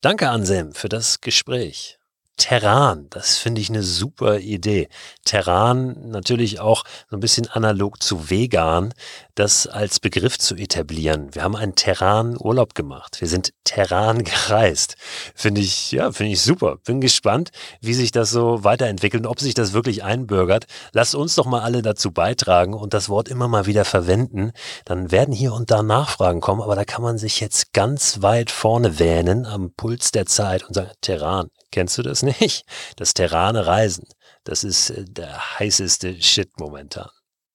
[0.00, 1.98] Danke, Anselm, für das Gespräch.
[2.38, 4.88] Terran, das finde ich eine super Idee.
[5.24, 8.94] Terran natürlich auch so ein bisschen analog zu vegan,
[9.34, 11.34] das als Begriff zu etablieren.
[11.34, 13.20] Wir haben einen Terran-Urlaub gemacht.
[13.20, 14.94] Wir sind Terran gereist.
[15.34, 16.76] Finde ich, ja, finde ich super.
[16.84, 20.66] Bin gespannt, wie sich das so weiterentwickelt und ob sich das wirklich einbürgert.
[20.92, 24.52] Lasst uns doch mal alle dazu beitragen und das Wort immer mal wieder verwenden.
[24.84, 28.52] Dann werden hier und da Nachfragen kommen, aber da kann man sich jetzt ganz weit
[28.52, 32.64] vorne wähnen am Puls der Zeit und sagen, Terran, Kennst du das nicht?
[32.96, 34.06] Das Terrane Reisen.
[34.44, 37.08] Das ist äh, der heißeste Shit momentan.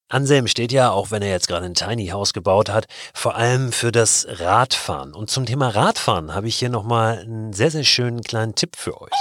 [0.10, 3.72] Anselm steht ja, auch wenn er jetzt gerade ein Tiny House gebaut hat, vor allem
[3.72, 5.14] für das Radfahren.
[5.14, 9.02] Und zum Thema Radfahren habe ich hier nochmal einen sehr, sehr schönen kleinen Tipp für
[9.02, 9.12] euch.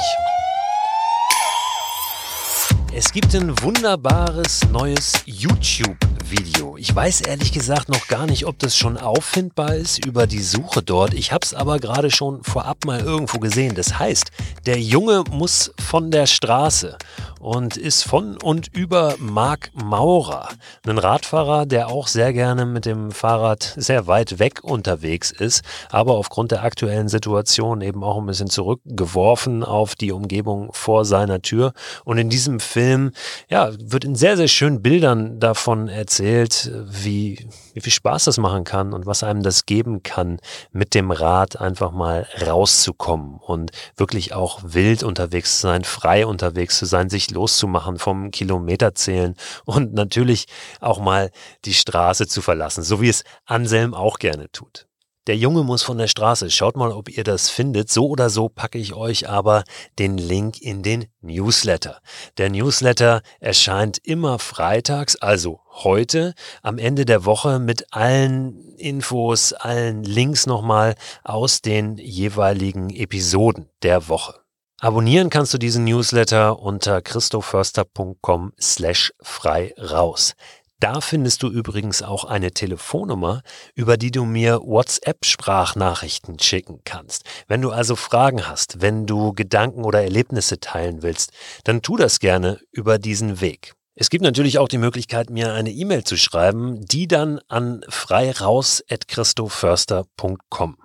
[2.94, 6.76] Es gibt ein wunderbares neues YouTube-Video.
[6.76, 10.82] Ich weiß ehrlich gesagt noch gar nicht, ob das schon auffindbar ist über die Suche
[10.82, 11.14] dort.
[11.14, 13.74] Ich habe es aber gerade schon vorab mal irgendwo gesehen.
[13.74, 14.30] Das heißt,
[14.66, 16.98] der Junge muss von der Straße
[17.42, 20.48] und ist von und über Marc Maurer,
[20.86, 26.14] ein Radfahrer, der auch sehr gerne mit dem Fahrrad sehr weit weg unterwegs ist, aber
[26.14, 31.72] aufgrund der aktuellen Situation eben auch ein bisschen zurückgeworfen auf die Umgebung vor seiner Tür.
[32.04, 33.10] Und in diesem Film,
[33.48, 38.62] ja, wird in sehr, sehr schönen Bildern davon erzählt, wie, wie viel Spaß das machen
[38.62, 40.38] kann und was einem das geben kann,
[40.70, 46.78] mit dem Rad einfach mal rauszukommen und wirklich auch wild unterwegs zu sein, frei unterwegs
[46.78, 50.46] zu sein, sich loszumachen vom Kilometerzählen und natürlich
[50.80, 51.30] auch mal
[51.64, 54.86] die Straße zu verlassen, so wie es Anselm auch gerne tut.
[55.28, 56.50] Der Junge muss von der Straße.
[56.50, 57.88] Schaut mal, ob ihr das findet.
[57.88, 59.62] So oder so packe ich euch aber
[60.00, 62.00] den Link in den Newsletter.
[62.38, 70.02] Der Newsletter erscheint immer freitags, also heute, am Ende der Woche mit allen Infos, allen
[70.02, 74.41] Links nochmal aus den jeweiligen Episoden der Woche.
[74.82, 80.34] Abonnieren kannst du diesen Newsletter unter christoförster.com slash frei raus.
[80.80, 83.42] Da findest du übrigens auch eine Telefonnummer,
[83.76, 87.22] über die du mir WhatsApp-Sprachnachrichten schicken kannst.
[87.46, 91.30] Wenn du also Fragen hast, wenn du Gedanken oder Erlebnisse teilen willst,
[91.62, 93.74] dann tu das gerne über diesen Weg.
[93.94, 100.76] Es gibt natürlich auch die Möglichkeit, mir eine E-Mail zu schreiben, die dann an freiraus.christoförster.com.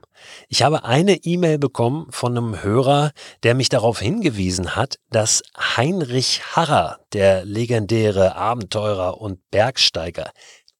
[0.47, 3.11] Ich habe eine E-Mail bekommen von einem Hörer,
[3.43, 10.31] der mich darauf hingewiesen hat, dass Heinrich Harrer, der legendäre Abenteurer und Bergsteiger,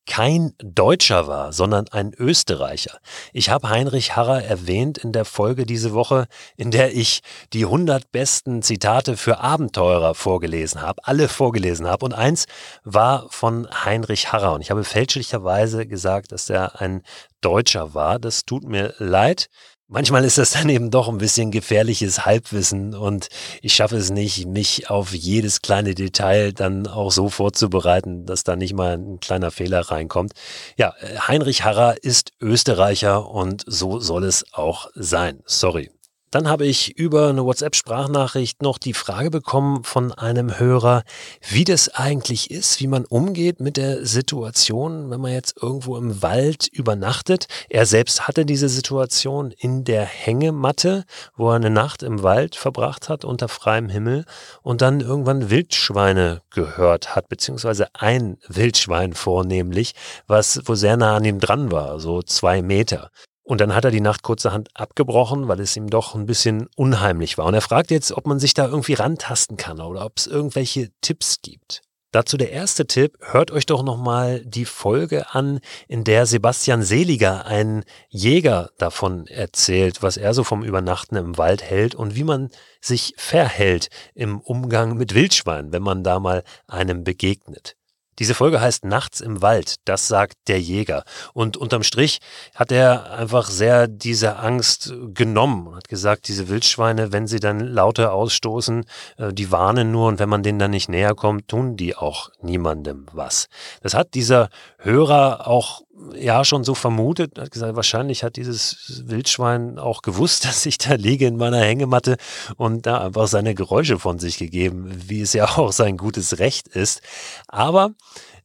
[0.08, 2.98] kein Deutscher war, sondern ein Österreicher.
[3.34, 7.22] Ich habe Heinrich Harrer erwähnt in der Folge diese Woche, in der ich
[7.54, 12.06] die 100 besten Zitate für Abenteurer vorgelesen habe, alle vorgelesen habe.
[12.06, 12.46] Und eins
[12.84, 14.54] war von Heinrich Harrer.
[14.54, 17.04] Und ich habe fälschlicherweise gesagt, dass er ein
[17.42, 18.18] Deutscher war.
[18.18, 19.48] Das tut mir leid.
[19.90, 23.30] Manchmal ist das dann eben doch ein bisschen gefährliches Halbwissen und
[23.62, 28.58] ich schaffe es nicht, mich auf jedes kleine Detail dann auch so vorzubereiten, dass da
[28.58, 30.34] nicht mal ein kleiner Fehler reinkommt.
[30.76, 30.94] Ja,
[31.26, 35.40] Heinrich Harrer ist Österreicher und so soll es auch sein.
[35.46, 35.90] Sorry.
[36.30, 41.04] Dann habe ich über eine WhatsApp-Sprachnachricht noch die Frage bekommen von einem Hörer,
[41.48, 46.22] wie das eigentlich ist, wie man umgeht mit der Situation, wenn man jetzt irgendwo im
[46.22, 47.48] Wald übernachtet.
[47.70, 51.06] Er selbst hatte diese Situation in der Hängematte,
[51.38, 54.26] wo er eine Nacht im Wald verbracht hat unter freiem Himmel
[54.62, 59.96] und dann irgendwann Wildschweine gehört hat, beziehungsweise ein Wildschwein vornehmlich,
[60.28, 63.12] was wo sehr nah an ihm dran war, so zwei Meter.
[63.48, 67.38] Und dann hat er die Nacht kurzerhand abgebrochen, weil es ihm doch ein bisschen unheimlich
[67.38, 67.46] war.
[67.46, 70.90] Und er fragt jetzt, ob man sich da irgendwie rantasten kann oder ob es irgendwelche
[71.00, 71.82] Tipps gibt.
[72.12, 77.46] Dazu der erste Tipp, hört euch doch nochmal die Folge an, in der Sebastian Seliger,
[77.46, 82.50] ein Jäger, davon erzählt, was er so vom Übernachten im Wald hält und wie man
[82.82, 87.77] sich verhält im Umgang mit Wildschweinen, wenn man da mal einem begegnet.
[88.20, 91.04] Diese Folge heißt Nachts im Wald, das sagt der Jäger.
[91.34, 92.20] Und unterm Strich
[92.56, 97.60] hat er einfach sehr diese Angst genommen und hat gesagt, diese Wildschweine, wenn sie dann
[97.60, 98.86] lauter ausstoßen,
[99.18, 102.30] äh, die warnen nur und wenn man denen dann nicht näher kommt, tun die auch
[102.42, 103.48] niemandem was.
[103.82, 104.50] Das hat dieser
[104.80, 105.82] Hörer auch
[106.14, 110.96] ja schon so vermutet, hat gesagt, wahrscheinlich hat dieses Wildschwein auch gewusst, dass ich da
[110.96, 112.18] liege in meiner Hängematte
[112.58, 116.68] und da einfach seine Geräusche von sich gegeben, wie es ja auch sein gutes Recht
[116.68, 117.02] ist.
[117.48, 117.92] Aber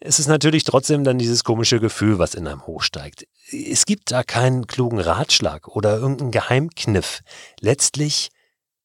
[0.00, 3.26] es ist natürlich trotzdem dann dieses komische Gefühl, was in einem hochsteigt.
[3.50, 7.20] Es gibt da keinen klugen Ratschlag oder irgendeinen Geheimkniff.
[7.60, 8.30] Letztlich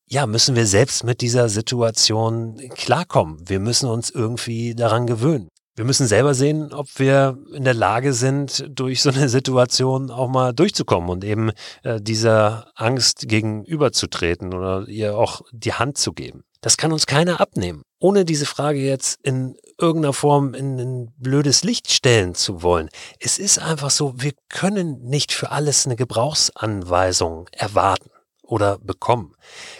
[0.09, 3.49] ja, müssen wir selbst mit dieser Situation klarkommen.
[3.49, 5.49] Wir müssen uns irgendwie daran gewöhnen.
[5.77, 10.27] Wir müssen selber sehen, ob wir in der Lage sind, durch so eine Situation auch
[10.27, 11.51] mal durchzukommen und eben
[11.83, 16.43] äh, dieser Angst gegenüberzutreten oder ihr auch die Hand zu geben.
[16.61, 17.83] Das kann uns keiner abnehmen.
[17.99, 22.89] Ohne diese Frage jetzt in irgendeiner Form in ein blödes Licht stellen zu wollen.
[23.19, 28.09] Es ist einfach so, wir können nicht für alles eine Gebrauchsanweisung erwarten
[28.47, 29.35] oder bekommen.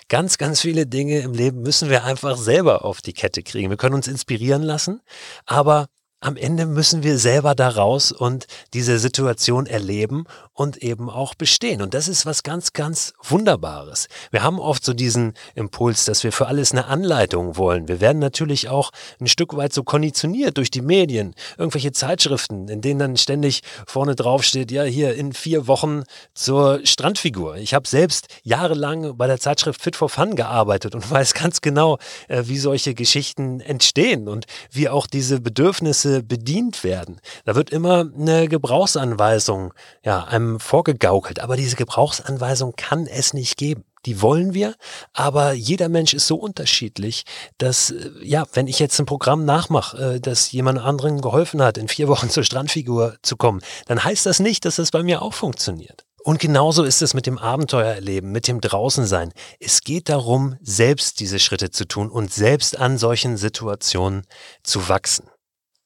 [0.10, 3.70] Ganz, ganz viele Dinge im Leben müssen wir einfach selber auf die Kette kriegen.
[3.70, 5.02] Wir können uns inspirieren lassen,
[5.46, 5.88] aber
[6.20, 10.26] am Ende müssen wir selber da raus und diese Situation erleben
[10.58, 11.84] und eben auch bestehen.
[11.84, 14.08] Und das ist was ganz, ganz Wunderbares.
[14.32, 17.88] Wir haben oft so diesen Impuls, dass wir für alles eine Anleitung wollen.
[17.88, 18.90] Wir werden natürlich auch
[19.22, 24.16] ein Stück weit so konditioniert durch die Medien, irgendwelche Zeitschriften, in denen dann ständig vorne
[24.16, 26.02] drauf steht, ja, hier in vier Wochen
[26.34, 27.58] zur Strandfigur.
[27.58, 32.00] Ich habe selbst jahrelang bei der Zeitschrift Fit for Fun gearbeitet und weiß ganz genau,
[32.30, 37.22] äh, wie solche Geschichten entstehen und wie auch diese Bedürfnisse bedient werden.
[37.46, 39.72] Da wird immer eine Gebrauchsanweisung
[40.04, 41.40] ja, einem vorgegaukelt.
[41.40, 43.84] Aber diese Gebrauchsanweisung kann es nicht geben.
[44.06, 44.76] Die wollen wir,
[45.12, 47.24] aber jeder Mensch ist so unterschiedlich,
[47.58, 51.78] dass, äh, ja, wenn ich jetzt ein Programm nachmache, äh, das jemand anderen geholfen hat,
[51.78, 55.22] in vier Wochen zur Strandfigur zu kommen, dann heißt das nicht, dass das bei mir
[55.22, 56.06] auch funktioniert.
[56.24, 59.32] Und genauso ist es mit dem Abenteuererleben, mit dem Draußensein.
[59.60, 64.24] Es geht darum, selbst diese Schritte zu tun und selbst an solchen Situationen
[64.64, 65.30] zu wachsen.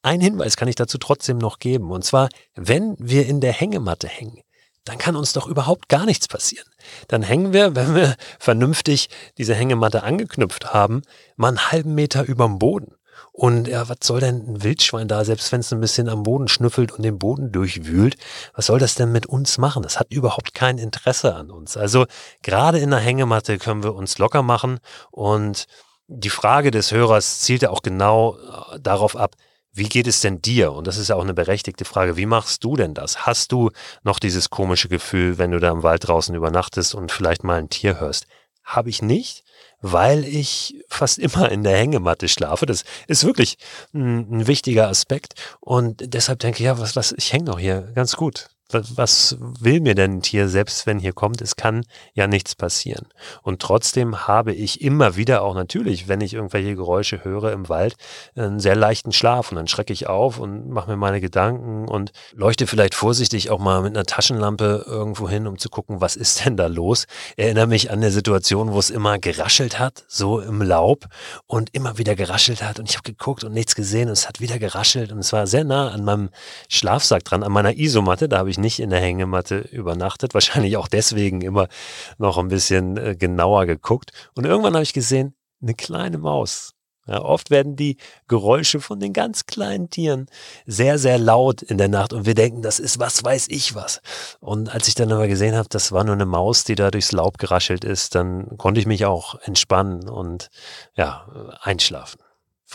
[0.02, 1.92] Ein Hinweis kann ich dazu trotzdem noch geben.
[1.92, 4.42] Und zwar, wenn wir in der Hängematte hängen,
[4.84, 6.68] dann kann uns doch überhaupt gar nichts passieren.
[7.08, 9.08] Dann hängen wir, wenn wir vernünftig
[9.38, 11.02] diese Hängematte angeknüpft haben,
[11.36, 12.96] mal einen halben Meter überm Boden.
[13.30, 16.48] Und ja, was soll denn ein Wildschwein da, selbst wenn es ein bisschen am Boden
[16.48, 18.16] schnüffelt und den Boden durchwühlt,
[18.54, 19.82] was soll das denn mit uns machen?
[19.82, 21.76] Das hat überhaupt kein Interesse an uns.
[21.76, 22.06] Also
[22.42, 24.80] gerade in der Hängematte können wir uns locker machen
[25.10, 25.66] und
[26.08, 29.34] die Frage des Hörers zielte auch genau äh, darauf ab,
[29.72, 30.72] wie geht es denn dir?
[30.72, 32.16] Und das ist ja auch eine berechtigte Frage.
[32.16, 33.26] Wie machst du denn das?
[33.26, 33.70] Hast du
[34.02, 37.70] noch dieses komische Gefühl, wenn du da im Wald draußen übernachtest und vielleicht mal ein
[37.70, 38.26] Tier hörst?
[38.64, 39.44] Habe ich nicht,
[39.80, 42.66] weil ich fast immer in der Hängematte schlafe.
[42.66, 43.56] Das ist wirklich
[43.94, 45.34] ein, ein wichtiger Aspekt.
[45.60, 49.80] Und deshalb denke ich, ja, was, was, ich hänge doch hier ganz gut was will
[49.80, 51.40] mir denn ein Tier, selbst wenn hier kommt?
[51.40, 53.06] Es kann ja nichts passieren.
[53.42, 57.96] Und trotzdem habe ich immer wieder auch natürlich, wenn ich irgendwelche Geräusche höre im Wald,
[58.34, 59.50] einen sehr leichten Schlaf.
[59.50, 63.58] Und dann schrecke ich auf und mache mir meine Gedanken und leuchte vielleicht vorsichtig auch
[63.58, 67.06] mal mit einer Taschenlampe irgendwo hin, um zu gucken, was ist denn da los?
[67.36, 71.06] Erinnere mich an eine Situation, wo es immer geraschelt hat, so im Laub
[71.46, 72.78] und immer wieder geraschelt hat.
[72.78, 75.46] Und ich habe geguckt und nichts gesehen und es hat wieder geraschelt und es war
[75.46, 76.30] sehr nah an meinem
[76.68, 78.28] Schlafsack dran, an meiner Isomatte.
[78.28, 80.32] Da habe ich nicht in der Hängematte übernachtet.
[80.34, 81.68] Wahrscheinlich auch deswegen immer
[82.16, 84.12] noch ein bisschen äh, genauer geguckt.
[84.34, 86.72] Und irgendwann habe ich gesehen, eine kleine Maus.
[87.06, 87.96] Ja, oft werden die
[88.28, 90.26] Geräusche von den ganz kleinen Tieren
[90.66, 94.00] sehr, sehr laut in der Nacht und wir denken, das ist was weiß ich was.
[94.38, 97.10] Und als ich dann aber gesehen habe, das war nur eine Maus, die da durchs
[97.10, 100.48] Laub geraschelt ist, dann konnte ich mich auch entspannen und
[100.94, 102.20] ja, einschlafen.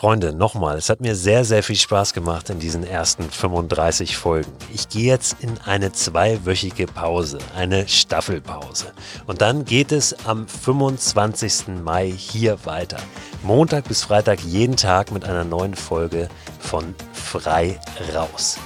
[0.00, 4.52] Freunde, nochmal, es hat mir sehr, sehr viel Spaß gemacht in diesen ersten 35 Folgen.
[4.72, 8.92] Ich gehe jetzt in eine zweiwöchige Pause, eine Staffelpause.
[9.26, 11.82] Und dann geht es am 25.
[11.82, 12.98] Mai hier weiter.
[13.42, 16.28] Montag bis Freitag jeden Tag mit einer neuen Folge
[16.60, 17.80] von Frei
[18.14, 18.56] raus.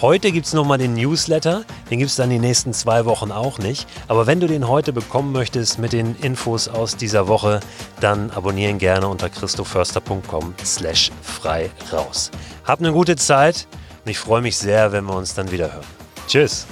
[0.00, 1.64] Heute gibt es nochmal den Newsletter.
[1.90, 3.86] Den gibt es dann die nächsten zwei Wochen auch nicht.
[4.08, 7.60] Aber wenn du den heute bekommen möchtest mit den Infos aus dieser Woche,
[8.00, 12.30] dann abonnieren gerne unter christoförster.com slash frei raus.
[12.64, 13.68] Hab eine gute Zeit
[14.04, 15.86] und ich freue mich sehr, wenn wir uns dann wieder hören.
[16.26, 16.66] Tschüss!